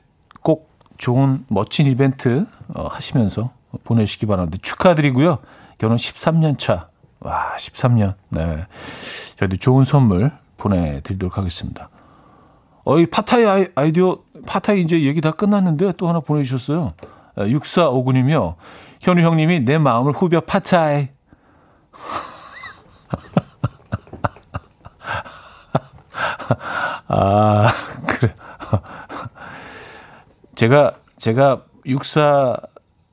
[0.43, 3.53] 꼭 좋은 멋진 이벤트 어, 하시면서
[3.85, 4.59] 보내시기 바랍니다.
[4.63, 5.39] 축하드리고요.
[5.79, 6.89] 결혼 13년 차.
[7.21, 8.15] 와, 13년.
[8.31, 8.67] 네.
[9.37, 11.89] 저희도 좋은 선물 보내드리도록 하겠습니다.
[12.85, 16.93] 어 이, 파타이 아이, 아이디어, 파타이 이제 얘기 다 끝났는데 또 하나 보내주셨어요.
[17.37, 18.57] 6459님이요.
[19.01, 21.09] 현우 형님이 내 마음을 후벼 파타이.
[27.09, 27.69] 아,
[28.07, 28.33] 그래.
[30.55, 31.65] 제가, 제가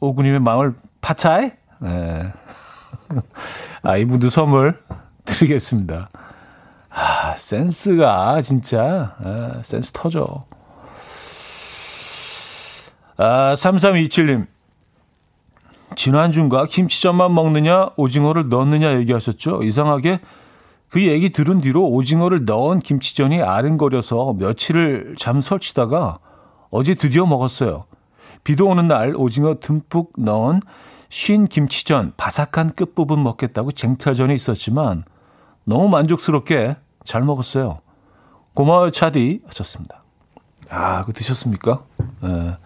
[0.01, 1.51] 6459님의 마음을 파타이?
[1.79, 2.33] 네.
[3.83, 4.79] 아, 이분도 선물
[5.25, 6.07] 드리겠습니다.
[6.89, 10.45] 아, 센스가 진짜, 아, 센스 터져.
[13.17, 14.47] 아, 3327님.
[15.95, 19.63] 지난주인가 김치전만 먹느냐, 오징어를 넣느냐 얘기하셨죠?
[19.63, 20.19] 이상하게
[20.89, 26.19] 그 얘기 들은 뒤로 오징어를 넣은 김치전이 아른거려서 며칠을 잠 설치다가
[26.69, 27.85] 어제 드디어 먹었어요.
[28.47, 30.61] 비도 오는 날 오징어 듬뿍 넣은
[31.09, 35.03] 쉰 김치전 바삭한 끝부분 먹겠다고 쟁탈전이 있었지만
[35.65, 37.81] 너무 만족스럽게 잘 먹었어요.
[38.53, 40.01] 고마워요 차디 하셨습니다.
[40.69, 41.83] 아, 그거 드셨습니까?
[42.21, 42.57] 네.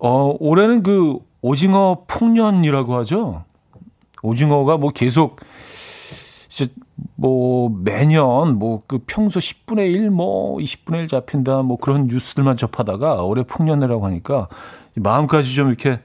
[0.00, 3.44] 어, 올해는 그 오징어 풍년이라고 하죠.
[4.24, 5.38] 오징어가 뭐 계속
[7.16, 13.22] 뭐 매년 뭐 그 평소 10분의 1, 뭐 20분의 1 잡힌다 뭐 그런 뉴스들만 접하다가
[13.22, 14.48] 올해 풍년이라고 하니까
[14.96, 16.00] 마음까지 좀 이렇게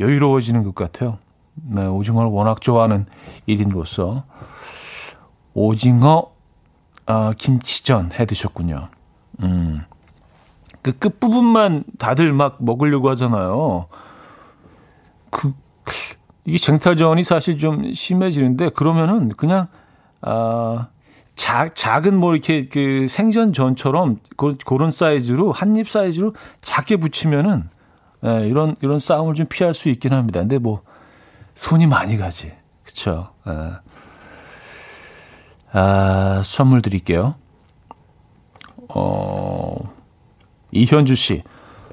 [0.00, 1.18] 여유로워지는 것 같아요.
[1.54, 3.06] 네, 오징어를 워낙 좋아하는
[3.46, 4.24] 일인으로서
[5.54, 6.36] 오징어
[7.06, 8.88] 아, 김치전 해 드셨군요.
[9.42, 9.82] 음.
[10.82, 13.86] 그 끝부분만 다들 막 먹으려고 하잖아요.
[15.30, 15.52] 그,
[16.44, 19.68] 이게 쟁탈전이 사실 좀 심해지는데, 그러면은 그냥,
[20.28, 20.88] 아,
[21.36, 27.68] 자, 작은 뭐 이렇게 그 생전전처럼 그, 그런 사이즈로, 한 입 사이즈로 작게 붙이면은,
[28.24, 30.40] 예, 이런, 이런 싸움을 좀 피할 수 있긴 합니다.
[30.40, 30.82] 근데 뭐,
[31.54, 32.52] 손이 많이 가지.
[33.48, 33.70] 예.
[35.72, 37.34] 아, 선물 드릴게요.
[38.88, 39.76] 어,
[40.72, 41.42] 이현주 씨.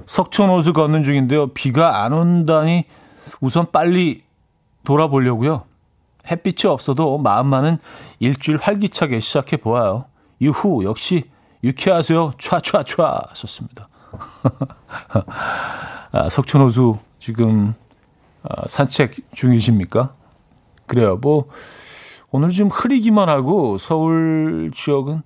[0.06, 1.48] 석촌 호수 걷는 중인데요.
[1.48, 2.86] 비가 안 온다니
[3.42, 4.24] 우선 빨리
[4.86, 5.66] 돌아보려고요.
[6.30, 7.78] 햇빛이 없어도 마음만은
[8.20, 10.06] 일주일 활기차게 시작해 보아요.
[10.40, 11.30] 이후 역시
[11.64, 12.34] 유쾌하세요.
[12.38, 13.88] 촤촤촤 하셨습니다.
[16.12, 17.74] 아, 석촌호수 지금
[18.44, 20.14] 아, 산책 중이십니까?
[20.86, 21.18] 그래요.
[21.18, 21.48] 뭐
[22.32, 25.22] 오늘 좀 흐리기만 하고 서울 지역은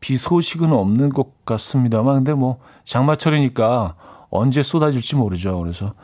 [0.00, 3.94] 비 소식은 없는 것 같습니다만 근데 뭐 장마철이니까
[4.30, 5.60] 언제 쏟아질지 모르죠.
[5.60, 5.94] 그래서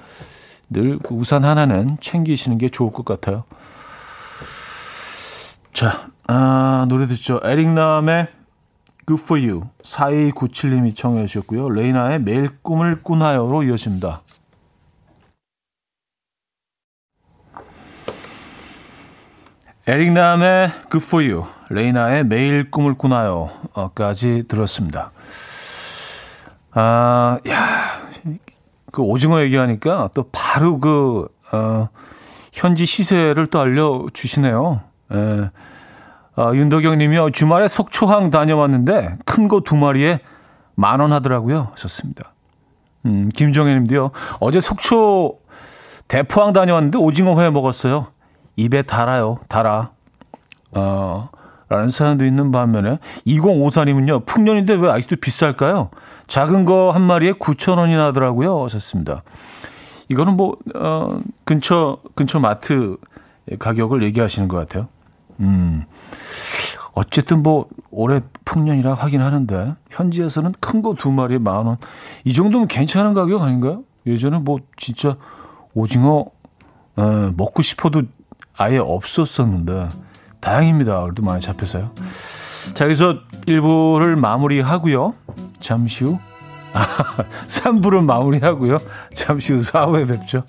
[0.70, 3.44] 늘그 우산 하나는 챙기시는 게 좋을 것 같아요.
[5.76, 7.38] 자, 아, 노래 듣죠.
[7.44, 8.28] 에릭남의
[9.06, 11.68] Good For You 4297님이 청해 주셨고요.
[11.68, 14.22] 레이나의 매일 꿈을 꾸나요로 이어집니다.
[19.86, 25.10] 에릭남의 Good For You, 레이나의 매일 꿈을 꾸나요까지 들었습니다.
[26.70, 28.00] 아, 야,
[28.92, 31.90] 그 오징어 얘기하니까 또 바로 그, 어,
[32.54, 34.95] 현지 시세를 또 알려주시네요.
[35.14, 35.50] 예.
[36.38, 37.30] 아, 윤덕영 님이요.
[37.30, 40.20] 주말에 속초항 다녀왔는데 큰 거 두 마리에
[40.74, 41.68] 만 원 하더라고요.
[41.72, 42.32] 하셨습니다.
[43.06, 44.10] 음, 김정혜 님도요.
[44.40, 45.38] 어제 속초
[46.08, 48.08] 대포항 다녀왔는데 오징어 회 먹었어요.
[48.56, 49.38] 입에 달아요.
[49.48, 49.90] 달아.
[50.72, 51.28] 어,
[51.68, 54.26] 라는 사연도 있는 반면에 2054님은요.
[54.26, 55.90] 풍년인데 왜 아직도 비쌀까요?
[56.26, 58.64] 작은 거 한 마리에 9,000원이나 하더라고요.
[58.64, 59.22] 하셨습니다.
[60.08, 62.96] 이거는 뭐, 어, 근처, 근처 마트
[63.58, 64.88] 가격을 얘기하시는 것 같아요.
[65.40, 65.84] 음.
[66.92, 71.76] 어쨌든 뭐, 올해 풍년이라 하긴 하는데, 현지에서는 큰 거 두 마리에 만 원.
[72.24, 73.82] 이 정도면 괜찮은 가격 아닌가요?
[74.06, 75.16] 예전에 뭐, 진짜
[75.74, 76.24] 오징어,
[76.96, 78.02] 어, 먹고 싶어도
[78.56, 79.90] 아예 없었었는데
[80.40, 81.02] 다행입니다.
[81.02, 81.90] 그래도 많이 잡혀서요.
[82.72, 85.12] 자, 여기서 1부를 마무리하고요.
[85.60, 86.18] 잠시 후
[87.48, 88.78] 3부를 마무리하고요.
[89.14, 90.44] 잠시 후 4부에 뵙죠.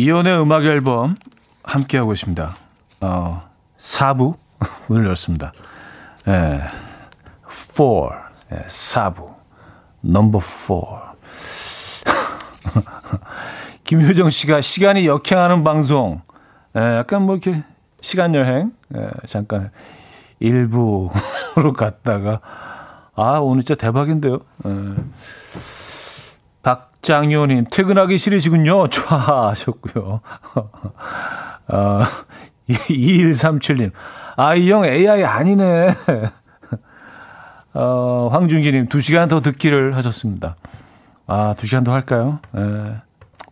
[0.00, 1.14] 이연의 음악 앨범
[1.62, 2.54] 함께하고 있습니다.
[3.02, 3.42] 어,
[3.78, 4.34] 4부
[4.88, 5.52] 문을 열었습니다.
[6.26, 6.66] 예,
[7.46, 7.84] 4,
[8.52, 9.34] 예, 4부,
[10.00, 10.74] 넘버 4.
[13.84, 16.22] 김효정 씨가 시간이 역행하는 방송,
[16.74, 17.62] 예, 약간 뭐 이렇게
[18.00, 19.70] 시간 여행, 예, 잠깐
[20.38, 21.12] 일부로
[21.76, 22.40] 갔다가,
[23.14, 24.38] 아, 오늘 진짜 대박인데요.
[24.64, 24.70] 예.
[27.00, 28.88] 박장효님, 퇴근하기 싫으시군요.
[28.88, 30.20] 좋아하셨고요.
[31.68, 32.04] 아,
[32.68, 33.90] 2137님,
[34.36, 35.94] 아, 이형 AI 아니네.
[37.72, 40.56] 어, 황준기님, 2시간 더 듣기를 하셨습니다.
[41.26, 42.40] 아, 2시간 더 할까요?
[42.56, 42.96] 예.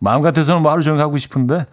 [0.01, 1.65] 마음 같아서는 뭐 하루 종일 하고 싶은데,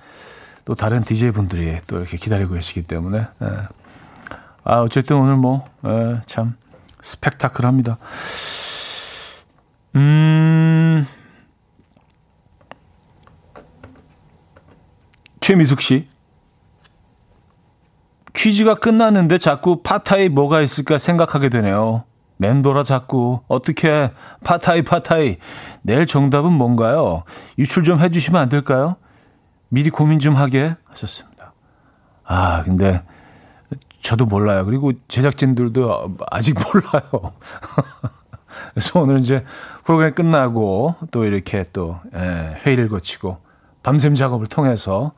[0.65, 3.47] 또 다른 DJ분들이 또 이렇게 기다리고 계시기 때문에, 예.
[4.65, 6.55] 아, 어쨌든 오늘 뭐, 예, 참,
[7.01, 7.99] 스펙타클 합니다.
[9.97, 11.07] 음,
[15.47, 16.09] 최미숙 씨.
[18.35, 22.03] 퀴즈가 끝났는데 자꾸 파타이 뭐가 있을까 생각하게 되네요.
[22.37, 24.11] 멤버라 자꾸 어떻게
[24.43, 25.37] 파타이 파타이
[25.83, 27.23] 내일 정답은 뭔가요?
[27.61, 28.97] 유출 좀 해주시면 안 될까요?
[29.69, 31.53] 미리 고민 좀 하게 하셨습니다.
[32.25, 33.05] 아 근데
[34.01, 34.65] 저도 몰라요.
[34.65, 37.35] 그리고 제작진들도 아직 몰라요.
[38.75, 39.45] 그래서 오늘 이제
[39.85, 43.47] 프로그램 끝나고 또 이렇게 또 예, 회의를 거치고
[43.85, 45.13] 밤샘 작업을 통해서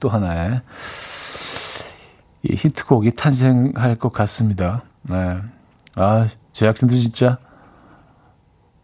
[0.00, 0.60] 또 하나의
[2.42, 4.82] 이 히트곡이 탄생할 것 같습니다.
[5.02, 5.38] 네.
[5.96, 7.38] 아, 제작진들 진짜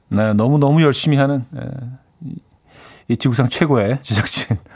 [0.09, 1.63] 네, 너무너무 열심히 하는 네,
[3.09, 4.57] 이 지구상 최고의 제작진.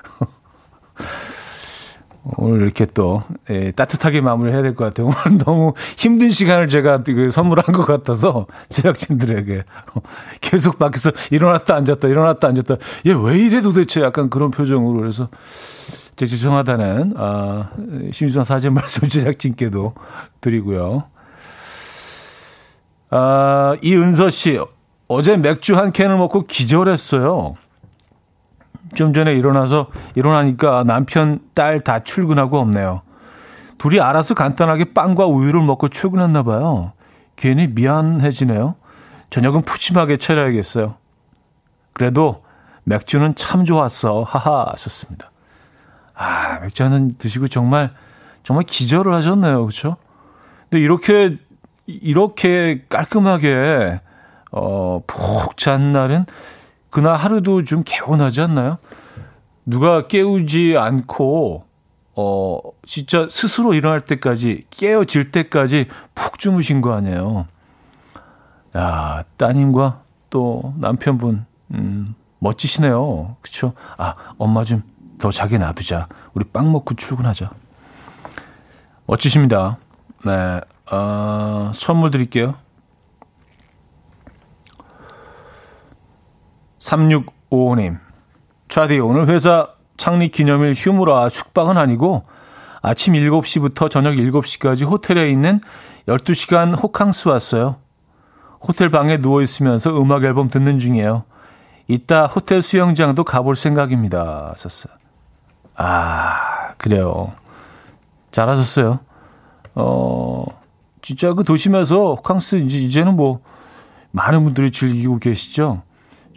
[2.38, 5.06] 오늘 이렇게 또 예, 따뜻하게 마무리 해야 될 것 같아요.
[5.06, 9.62] 오늘 너무 힘든 시간을 제가 그 선물한 것 같아서 제작진들에게
[10.40, 15.28] 계속 밖에서 일어났다 앉았다 일어났다 앉았다 얘 왜 이래 도대체 약간 그런 표정으로 그래서
[16.16, 17.70] 제 죄송하다는 아,
[18.10, 19.94] 심심한 사죄 말씀 제작진께도
[20.40, 21.04] 드리고요.
[23.10, 24.58] 아, 이은서 씨
[25.08, 27.54] 어제 맥주 한 캔을 먹고 기절했어요.
[28.94, 33.02] 좀 전에 일어나서 일어나니까 남편, 딸 다 출근하고 없네요.
[33.78, 36.92] 둘이 알아서 간단하게 빵과 우유를 먹고 출근했나 봐요.
[37.36, 38.76] 괜히 미안해지네요.
[39.28, 40.94] 저녁은 푸짐하게 차려야겠어요.
[41.92, 42.42] 그래도
[42.84, 44.22] 맥주는 참 좋았어.
[44.22, 45.30] 하하 하셨습니다.
[46.16, 47.92] 아, 맥주 한잔 드시고 정말
[48.42, 49.60] 정말 기절을 하셨네요.
[49.60, 49.96] 그렇죠?
[50.70, 51.36] 근데 이렇게
[51.86, 54.00] 이렇게 깔끔하게
[54.52, 56.26] 어, 푹 잔 날은
[56.90, 58.78] 그날 하루도 좀 개운하지 않나요?
[59.64, 61.64] 누가 깨우지 않고
[62.14, 67.46] 어 진짜 스스로 일어날 때까지 깨어질 때까지 푹 주무신 거 아니에요.
[68.76, 71.44] 야, 따님과 또 남편분
[71.74, 73.36] 음 멋지시네요.
[73.42, 73.72] 그렇죠?
[73.98, 74.82] 아, 엄마 좀
[75.18, 76.08] 더 자게 놔두자.
[76.34, 77.50] 우리 빵 먹고 출근하자.
[79.06, 79.78] 멋지십니다.
[80.24, 80.60] 네.
[80.90, 82.54] 어, 선물 드릴게요.
[86.78, 87.98] 3655님.
[88.68, 92.24] 차디, 오늘 회사 창립 기념일 휴무라 숙박은 아니고
[92.82, 95.60] 아침 7시부터 저녁 7시까지 호텔에 있는
[96.06, 97.76] 12시간 호캉스 왔어요.
[98.60, 101.24] 호텔 방에 누워 있으면서 음악 앨범 듣는 중이에요.
[101.88, 104.54] 이따 호텔 수영장도 가볼 생각입니다.
[104.56, 104.94] 썼어요.
[105.77, 107.33] 아, 그래요.
[108.31, 109.01] 잘하셨어요.
[109.74, 110.45] 어,
[111.03, 113.41] 진짜 그 도심에서 호캉스 이제 이제는 뭐
[114.11, 115.83] 많은 분들이 즐기고 계시죠.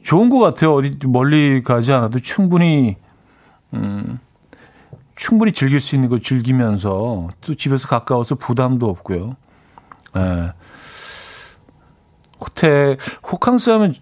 [0.04, 0.76] 좋은 것 같아요.
[0.76, 2.98] 어디 멀리 가지 않아도 충분히
[3.74, 4.20] 음,
[5.16, 9.36] 충분히 즐길 수 있는 거 즐기면서 또 집에서 가까워서 부담도 없고요.
[10.18, 10.54] 예.
[12.40, 12.98] 호텔
[13.30, 13.94] 호캉스 하면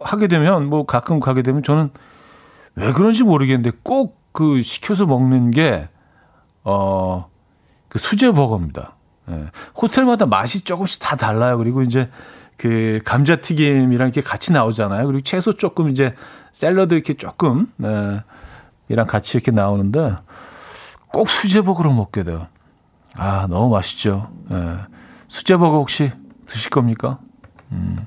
[0.00, 1.90] 하게 되면 뭐 가끔 가게 되면 저는
[2.74, 5.88] 왜 그런지 모르겠는데 꼭그 시켜서 먹는 게
[6.64, 7.24] 어
[7.88, 8.94] 그 수제 버거입니다.
[9.30, 9.46] 예.
[9.80, 11.56] 호텔마다 맛이 조금씩 다 달라요.
[11.58, 12.10] 그리고 이제
[12.58, 15.06] 그 감자튀김이랑 이렇게 같이 나오잖아요.
[15.06, 16.14] 그리고 채소 조금 이제
[16.52, 18.22] 샐러드 이렇게 조금 네,
[18.88, 20.16] 이랑 같이 이렇게 나오는데
[21.12, 22.48] 꼭 수제버거로 먹게 돼요.
[23.14, 24.30] 아 너무 맛있죠.
[24.50, 24.76] 네.
[25.28, 26.12] 수제버거 혹시
[26.46, 27.18] 드실 겁니까?
[27.72, 28.06] 음.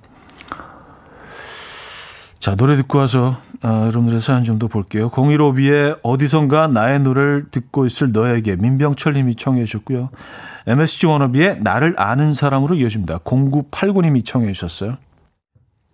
[2.42, 5.10] 자 노래 듣고 와서 아, 여러분들의 사연 좀 더 볼게요.
[5.12, 10.10] 015B의 어디선가 나의 노래를 듣고 있을 너에게 민병철 님이 청해 주셨고요.
[10.66, 13.20] MSG 워너비의 나를 아는 사람으로 이어집니다.
[13.24, 14.98] 0989 님이 청해 주셨어요.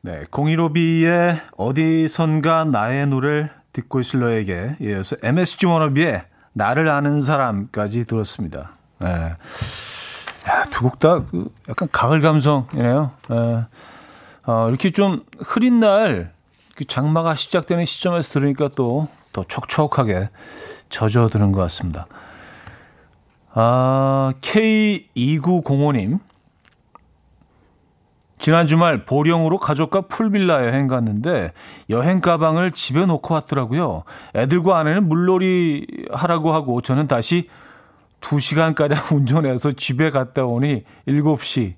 [0.02, 6.24] 네, 015B의 어디선가 나의 노래를 듣고 있을 너에게 이어서 MSG 워너비의
[6.54, 8.72] 나를 아는 사람까지 들었습니다.
[9.00, 9.34] 네.
[10.72, 13.12] 두곡 다 그 약간 가을 감성이네요.
[13.30, 13.36] 네.
[14.46, 16.37] 어, 이렇게 좀 흐린 날, 그
[16.86, 19.08] 장마가 시작되는 시점에서 들으니까 또
[19.38, 20.30] 더 촉촉하게
[20.90, 22.08] 젖어드는 것 같습니다.
[23.54, 26.20] 아, K2905님.
[28.40, 31.52] 지난 주말 보령으로 가족과 풀빌라 여행 갔는데
[31.90, 34.04] 여행 가방을 집에 놓고 왔더라고요.
[34.36, 37.50] 애들과 아내는 물놀이 하라고 하고 저는 다시
[38.22, 41.76] 2시간가량 운전해서 집에 갔다 오니 7시.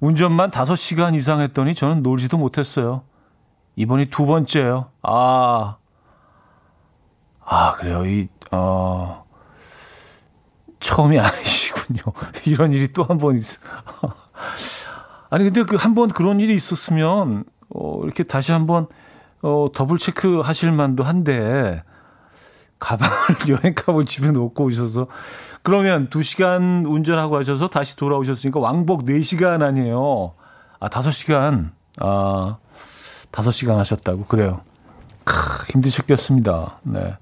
[0.00, 3.02] 운전만 5시간 이상 했더니 저는 놀지도 못했어요.
[3.78, 4.90] 이번이 두 번째예요.
[5.02, 5.76] 아.
[7.44, 8.04] 아, 그래요.
[8.04, 9.24] 이 어.
[10.80, 12.00] 처음이 아니시군요.
[12.46, 13.60] 이런 일이 또 한 번 있어.
[15.30, 18.86] 아니 근데 그 한 번 그런 일이 있었으면 어 이렇게 다시 한번
[19.42, 21.80] 어 더블 체크 하실 만도 한데
[22.80, 23.12] 가방을
[23.50, 25.06] 여행 가방을 집에 놓고 오셔서
[25.62, 30.34] 그러면 2시간 운전하고 하셔서 다시 돌아오셨으니까 왕복 4시간 아니에요.
[30.80, 31.70] 아, 5시간.
[32.00, 32.58] 아,
[33.32, 34.24] 5시간 하셨다고.
[34.24, 34.60] 그래요.
[35.24, 36.78] 크, 힘드셨겠습니다.
[36.82, 37.16] 네.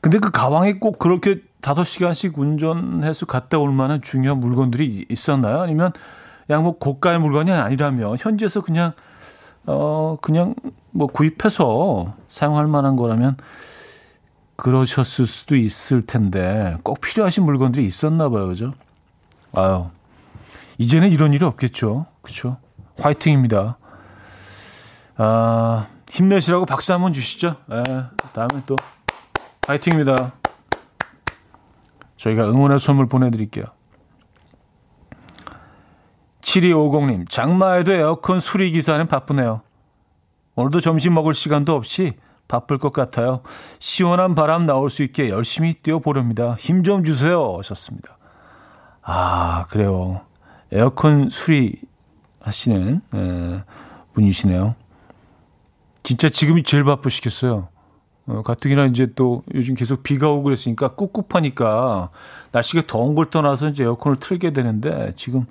[0.00, 5.60] 근데 그 가방에 꼭 그렇게 5시간씩 운전해서 갔다 올 만한 중요한 물건들이 있었나요?
[5.60, 5.92] 아니면
[6.46, 8.92] 그냥 뭐 고가의 물건이 아니라면 현지에서 그냥
[9.66, 10.54] 어 그냥
[10.90, 13.36] 뭐 구입해서 사용할 만한 거라면
[14.56, 18.48] 그러셨을 수도 있을 텐데 꼭 필요하신 물건들이 있었나 봐요.
[18.48, 18.72] 그죠?
[19.54, 19.86] 아유.
[20.78, 22.06] 이제는 이런 일이 없겠죠.
[22.22, 22.56] 그렇죠?
[22.98, 23.76] 화이팅입니다.
[25.22, 27.56] 아, 힘내시라고 박수 한번 주시죠.
[27.70, 27.82] 예,
[28.34, 28.74] 다음에 또
[29.66, 30.32] 화이팅입니다.
[32.16, 33.66] 저희가 응원의 선물 보내드릴게요.
[36.40, 39.60] 7250님, 장마에도 에어컨 수리기사는 바쁘네요.
[40.54, 42.14] 오늘도 점심 먹을 시간도 없이
[42.48, 43.42] 바쁠 것 같아요.
[43.78, 46.54] 시원한 바람 나올 수 있게 열심히 뛰어보렵니다.
[46.58, 47.56] 힘 좀 주세요.
[47.58, 48.16] 하셨습니다.
[49.02, 50.22] 아, 그래요.
[50.72, 51.76] 에어컨 수리
[52.40, 53.62] 하시는 에,
[54.14, 54.74] 분이시네요.
[56.02, 57.68] 진짜 지금이 제일 바쁘시겠어요.
[58.26, 62.10] 어, 가뜩이나 이제 또 요즘 계속 비가 오고 그랬으니까 꿉꿉하니까
[62.52, 65.46] 날씨가 더운 걸 떠나서 이제 에어컨을 틀게 되는데 지금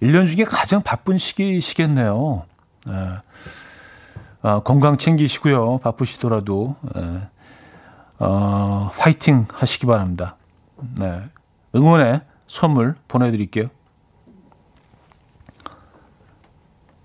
[0.00, 2.44] 1년 중에 가장 바쁜 시기시겠네요.
[2.88, 3.08] 예.
[4.42, 5.78] 아, 건강 챙기시고요.
[5.78, 7.28] 바쁘시더라도 예.
[8.18, 10.36] 어, 화이팅 하시기 바랍니다.
[10.98, 11.22] 네.
[11.74, 13.66] 응원의 선물 보내드릴게요.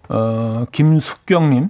[0.10, 1.70] 어, 김숙경님.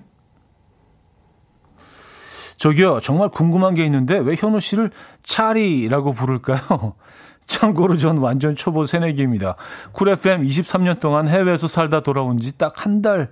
[2.59, 4.91] 저기요, 정말 궁금한 게 있는데 왜 현우 씨를
[5.23, 6.93] 차리라고 부를까요?
[7.47, 9.55] 참고로 전 완전 초보 새내기입니다.
[9.91, 13.31] 쿨 FM 23년 동안 해외에서 살다 돌아온 지 딱 한달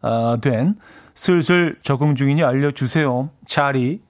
[0.00, 0.76] 아, 된
[1.14, 3.30] 슬슬 적응 중이니 알려주세요.
[3.46, 4.00] 차리.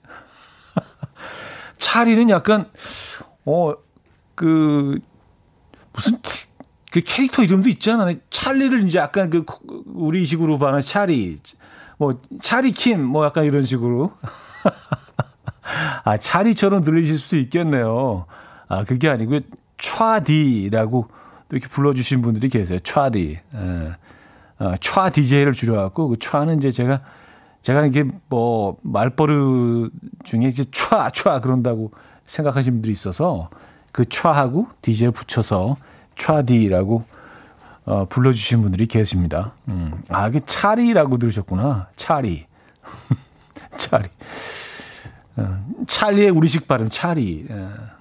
[1.79, 2.69] 차리는 약간,
[3.47, 3.73] 어,
[4.35, 4.99] 그,
[5.95, 6.19] 무슨,
[6.93, 8.13] 그 캐릭터 이름도 있잖아.
[8.31, 9.45] 찰리를 이제 약간 그,
[9.87, 11.39] 우리 식으로 봐는 차리.
[11.97, 14.13] 뭐, 차리킴, 뭐 약간 이런 식으로.
[16.05, 18.27] 아, 차리처럼 들리실 수도 있겠네요.
[18.69, 19.41] 아, 그게 아니고,
[19.79, 21.09] 촤디라고
[21.51, 22.79] 이렇게 불러주신 분들이 계세요.
[22.81, 23.39] 촤디.
[23.55, 23.93] 예.
[24.59, 27.01] 어, 촤 DJ를 줄여갖고, 그 촤는 이제 제가,
[27.63, 29.93] 제가 이게 뭐, 말버릇
[30.25, 31.93] 중에 이제 촤, 촤 그런다고
[32.25, 33.51] 생각하시는 분들이 있어서,
[33.93, 35.77] 그 촤하고 DJ를 붙여서
[36.17, 37.05] 촤디라고,
[37.87, 39.53] 어, 불러주신 분들이 계십니다.
[39.69, 40.03] 음.
[40.11, 41.89] 아, 그 차리라고 들으셨구나.
[41.97, 42.47] 차리.
[43.77, 44.09] 차리.
[45.37, 47.47] 어, 찰리의 우리식 발음, 차리.
[47.51, 47.99] 어.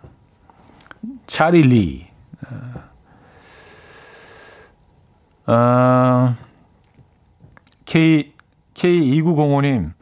[1.28, 2.08] 차리리.
[5.46, 6.36] 어, 어
[7.86, 8.34] K,
[8.74, 9.94] K2905님,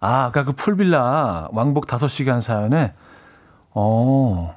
[0.00, 2.94] 아, 아까 그 풀빌라 왕복 5시간 사연에,
[3.72, 4.56] 어,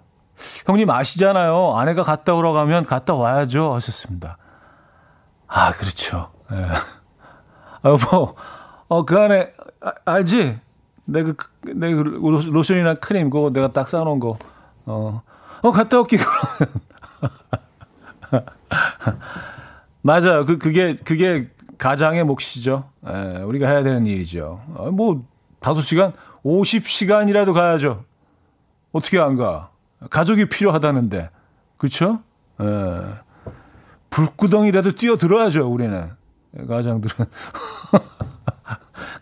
[0.66, 1.76] 형님 아시잖아요.
[1.76, 3.74] 아내가 갔다 오러 가면 갔다 와야죠.
[3.74, 4.38] 하셨습니다.
[5.48, 6.32] 아, 그렇죠.
[6.52, 6.56] 예.
[7.84, 8.36] 아, 뭐,
[8.88, 9.52] 어, 그 안에,
[9.84, 10.60] 아, 알지?
[11.06, 12.10] 내가, 그, 내가 그
[12.50, 14.38] 로션이나 크림, 그거 내가 딱 싸놓은 거.
[14.86, 15.22] 어,
[15.62, 16.74] 어, 갔다 올게, 그러면.
[20.02, 20.46] 맞아요.
[20.46, 22.90] 그, 그게, 그게 가장의 몫이죠.
[23.06, 24.62] 에, 예, 우리가 해야 되는 일이죠.
[24.78, 25.26] 아, 뭐,
[25.60, 26.14] 5시간,
[26.46, 28.06] 50시간이라도 가야죠.
[28.94, 29.70] 어떻게 안 가?
[30.10, 31.30] 가족이 필요하다는데.
[31.78, 32.22] 그렇죠?
[32.62, 32.66] 에,
[34.10, 36.12] 불구덩이라도 뛰어들어야죠, 우리는.
[36.68, 37.26] 가장들은.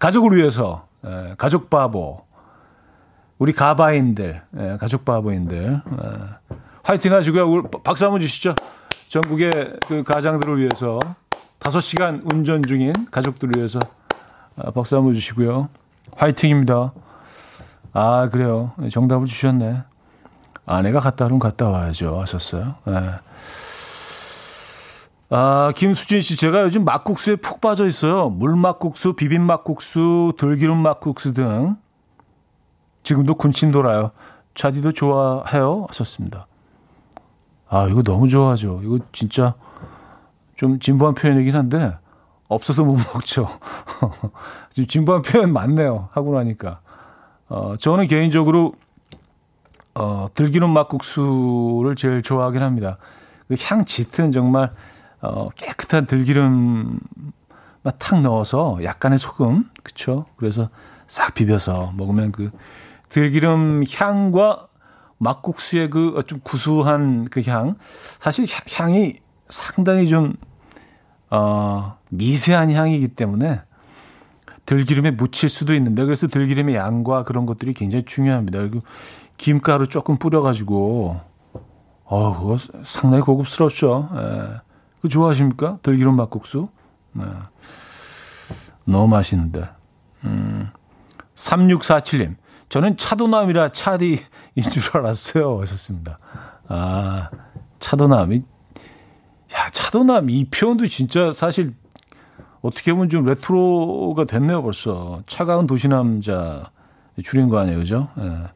[0.02, 0.88] 가족을 위해서.
[1.06, 2.26] 에, 가족 바보.
[3.38, 5.64] 우리 가바인들, 에, 가족 바보인들.
[5.64, 7.70] 에, 화이팅 하시고요.
[7.84, 8.56] 박수 한번 주시죠.
[9.10, 9.52] 전국의
[9.88, 10.98] 그 가장들을 위해서.
[11.60, 13.78] 5시간 운전 중인 가족들을 위해서
[14.56, 15.70] 아, 박수 한번 주시고요.
[16.16, 16.94] 화이팅입니다.
[17.94, 18.72] 아, 그래요.
[18.90, 19.84] 정답을 주셨네.
[20.66, 22.20] 아내가 갔다 오면 갔다 와야죠.
[22.20, 22.76] 하셨어요.
[22.86, 22.94] 네.
[25.34, 28.30] 아, 김수진 씨, 제가 요즘 막국수에 푹 빠져 있어요.
[28.30, 31.78] 물막국수, 비빔막국수, 들기름 막국수 등.
[33.04, 34.12] 지금도 군침 돌아요.
[34.56, 35.86] 차디도 좋아해요?
[35.88, 36.48] 하셨습니다.
[37.70, 38.82] 아, 이거 너무 좋아하죠.
[38.84, 39.56] 이거 진짜
[40.58, 41.96] 좀 진부한 표현이긴 한데,
[42.50, 43.48] 없어서 못 먹죠.
[44.70, 46.10] 지금 진부한 표현 많네요.
[46.12, 46.82] 하고 나니까.
[47.48, 48.74] 어, 저는 개인적으로,
[49.96, 52.98] 어, 들기름 막국수를 제일 좋아하긴 합니다.
[53.48, 54.72] 그 향 짙은 정말,
[55.22, 57.00] 어, 깨끗한 들기름
[58.00, 60.26] 탁 넣어서 약간의 소금, 그쵸?
[60.38, 60.70] 그래서
[61.08, 62.52] 싹 비벼서 먹으면 그
[63.10, 64.68] 들기름 향과
[65.18, 67.76] 막국수의 그 좀 구수한 그 향,
[68.20, 69.16] 사실 향이
[69.48, 70.34] 상당히 좀,
[71.30, 73.62] 어, 미세한 향이기 때문에
[74.66, 78.60] 들기름에 묻힐 수도 있는데 그래서 들기름의 양과 그런 것들이 굉장히 중요합니다.
[78.60, 78.80] 그리고
[79.38, 81.20] 김가루 조금 뿌려가지고,
[82.06, 84.10] 어, 그거 상당히 고급스럽죠.
[84.16, 84.71] 예.
[85.02, 85.80] 그 좋아하십니까?
[85.82, 86.68] 들기름 막국수?
[87.14, 87.24] 네.
[88.86, 89.70] 너무 맛있는데.
[90.26, 90.70] 음.
[91.36, 92.36] 3647님.
[92.70, 94.20] 저는 차도남이라 차디인
[94.72, 95.60] 줄 알았어요.
[95.62, 96.18] 하셨습니다.
[96.68, 97.30] 아,
[97.80, 98.44] 차도남이.
[99.54, 101.74] 야, 차도남 이 표현도 진짜 사실
[102.62, 105.22] 어떻게 보면 좀 레트로가 됐네요, 벌써.
[105.28, 106.72] 차가운 도시남자
[107.22, 108.08] 줄인 거 아니에요, 그죠?
[108.20, 108.50] 예.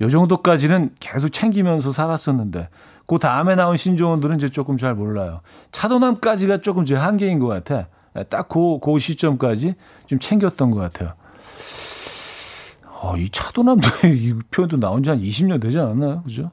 [0.00, 2.68] 요 정도까지는 계속 챙기면서 살았었는데,
[3.06, 5.40] 그 다음에 나온 신조어들은 이제 조금 잘 몰라요.
[5.72, 7.88] 차도남까지가 조금 제 한계인 것 같아.
[8.18, 9.74] 예, 딱 그, 그 시점까지
[10.06, 11.12] 좀 챙겼던 것 같아요.
[13.00, 16.22] 어, 이 차도남도 이 표현도 나온 지 한 20년 되지 않았나요?
[16.22, 16.50] 그죠?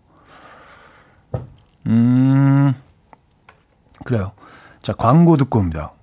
[1.88, 2.74] 음,
[4.06, 4.32] 그래요.
[4.82, 5.94] 자, 광고 듣고 옵니다.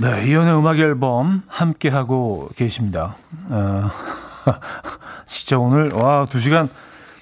[0.00, 3.16] 네, 이연의 음악 앨범 함께 하고 계십니다.
[3.48, 3.90] 어,
[5.26, 6.68] 진짜 오늘 와, 2시간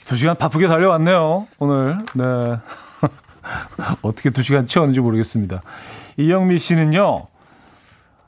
[0.04, 1.46] 2시간 바쁘게 달려왔네요.
[1.58, 1.96] 오늘.
[2.14, 2.24] 네.
[4.02, 5.62] 어떻게 2시간 채웠는지 모르겠습니다.
[6.18, 7.28] 이영미 씨는요.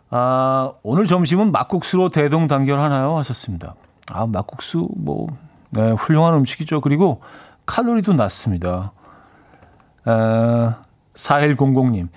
[0.08, 3.18] 아, 오늘 점심은 막국수로 대동단결 하나요?
[3.18, 3.74] 하셨습니다.
[4.10, 5.26] 아, 막국수 뭐
[5.68, 6.80] 네, 훌륭한 음식이죠.
[6.80, 7.20] 그리고
[7.66, 8.92] 칼로리도 낮습니다.
[10.06, 10.76] 아,
[11.14, 12.08] 4100님.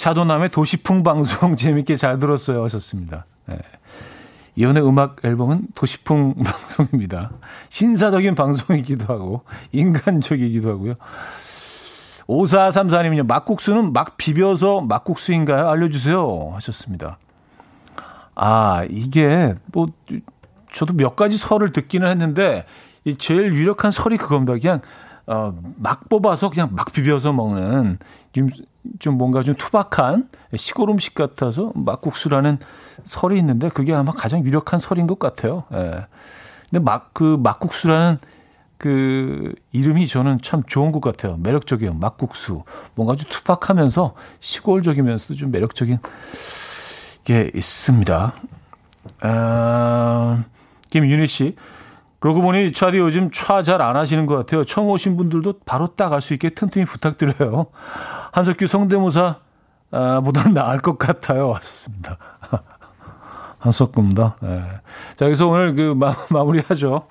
[0.00, 2.64] 차도남의 도시풍 방송 재밌게 잘 들었어요.
[2.64, 3.26] 하셨습니다.
[3.44, 3.58] 네.
[4.56, 7.32] 이연의 음악 앨범은 도시풍 방송입니다.
[7.68, 9.42] 신사적인 방송이기도 하고,
[9.72, 10.94] 인간적이기도 하고요.
[12.26, 15.68] 5434님은요, 막국수는 막 비벼서 막국수인가요?
[15.68, 16.52] 알려주세요.
[16.54, 17.18] 하셨습니다.
[18.34, 19.88] 아, 이게, 뭐,
[20.72, 22.64] 저도 몇 가지 설을 듣기는 했는데,
[23.04, 24.54] 이 제일 유력한 설이 그겁니다.
[24.58, 24.80] 그냥
[25.26, 27.98] 어, 막 뽑아서 그냥 막 비벼서 먹는
[28.32, 28.48] 좀,
[28.98, 32.58] 좀 뭔가 좀 투박한 시골 음식 같아서 막국수라는
[33.04, 35.64] 설이 있는데 그게 아마 가장 유력한 설인 것 같아요.
[35.72, 36.06] 예.
[36.70, 38.18] 근데 막 그 막국수라는
[38.78, 41.36] 그 이름이 저는 참 좋은 것 같아요.
[41.36, 41.94] 매력적이에요.
[41.94, 42.64] 막국수.
[42.94, 45.98] 뭔가 좀 투박하면서 시골적이면서도 좀 매력적인
[47.24, 48.32] 게 있습니다.
[49.20, 50.44] 아,
[50.90, 51.56] 김윤희 씨.
[52.20, 54.64] 그러고 보니 차디 요즘 차 잘 안 하시는 것 같아요.
[54.64, 57.66] 처음 오신 분들도 바로 딱알수 있게 튼튼히 부탁드려요.
[58.32, 59.36] 한석규 성대모사
[59.92, 61.52] 아, 보다 나을 것 같아요.
[61.54, 62.16] 하셨습니다.
[63.58, 64.36] 한석규입니다.
[64.40, 64.64] 네.
[65.16, 67.08] 자, 여기서 오늘 그 마, 마무리하죠.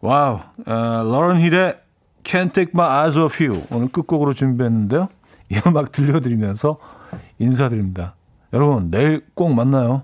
[0.00, 0.40] 와우.
[0.66, 0.72] 어,
[1.04, 1.78] Lauryn Hill의
[2.24, 5.08] Can't Take My Eyes Off You 오늘 끝곡으로 준비했는데요.
[5.50, 6.78] 이 음악 들려드리면서
[7.38, 8.14] 인사드립니다.
[8.52, 10.02] 여러분, 내일 꼭 만나요.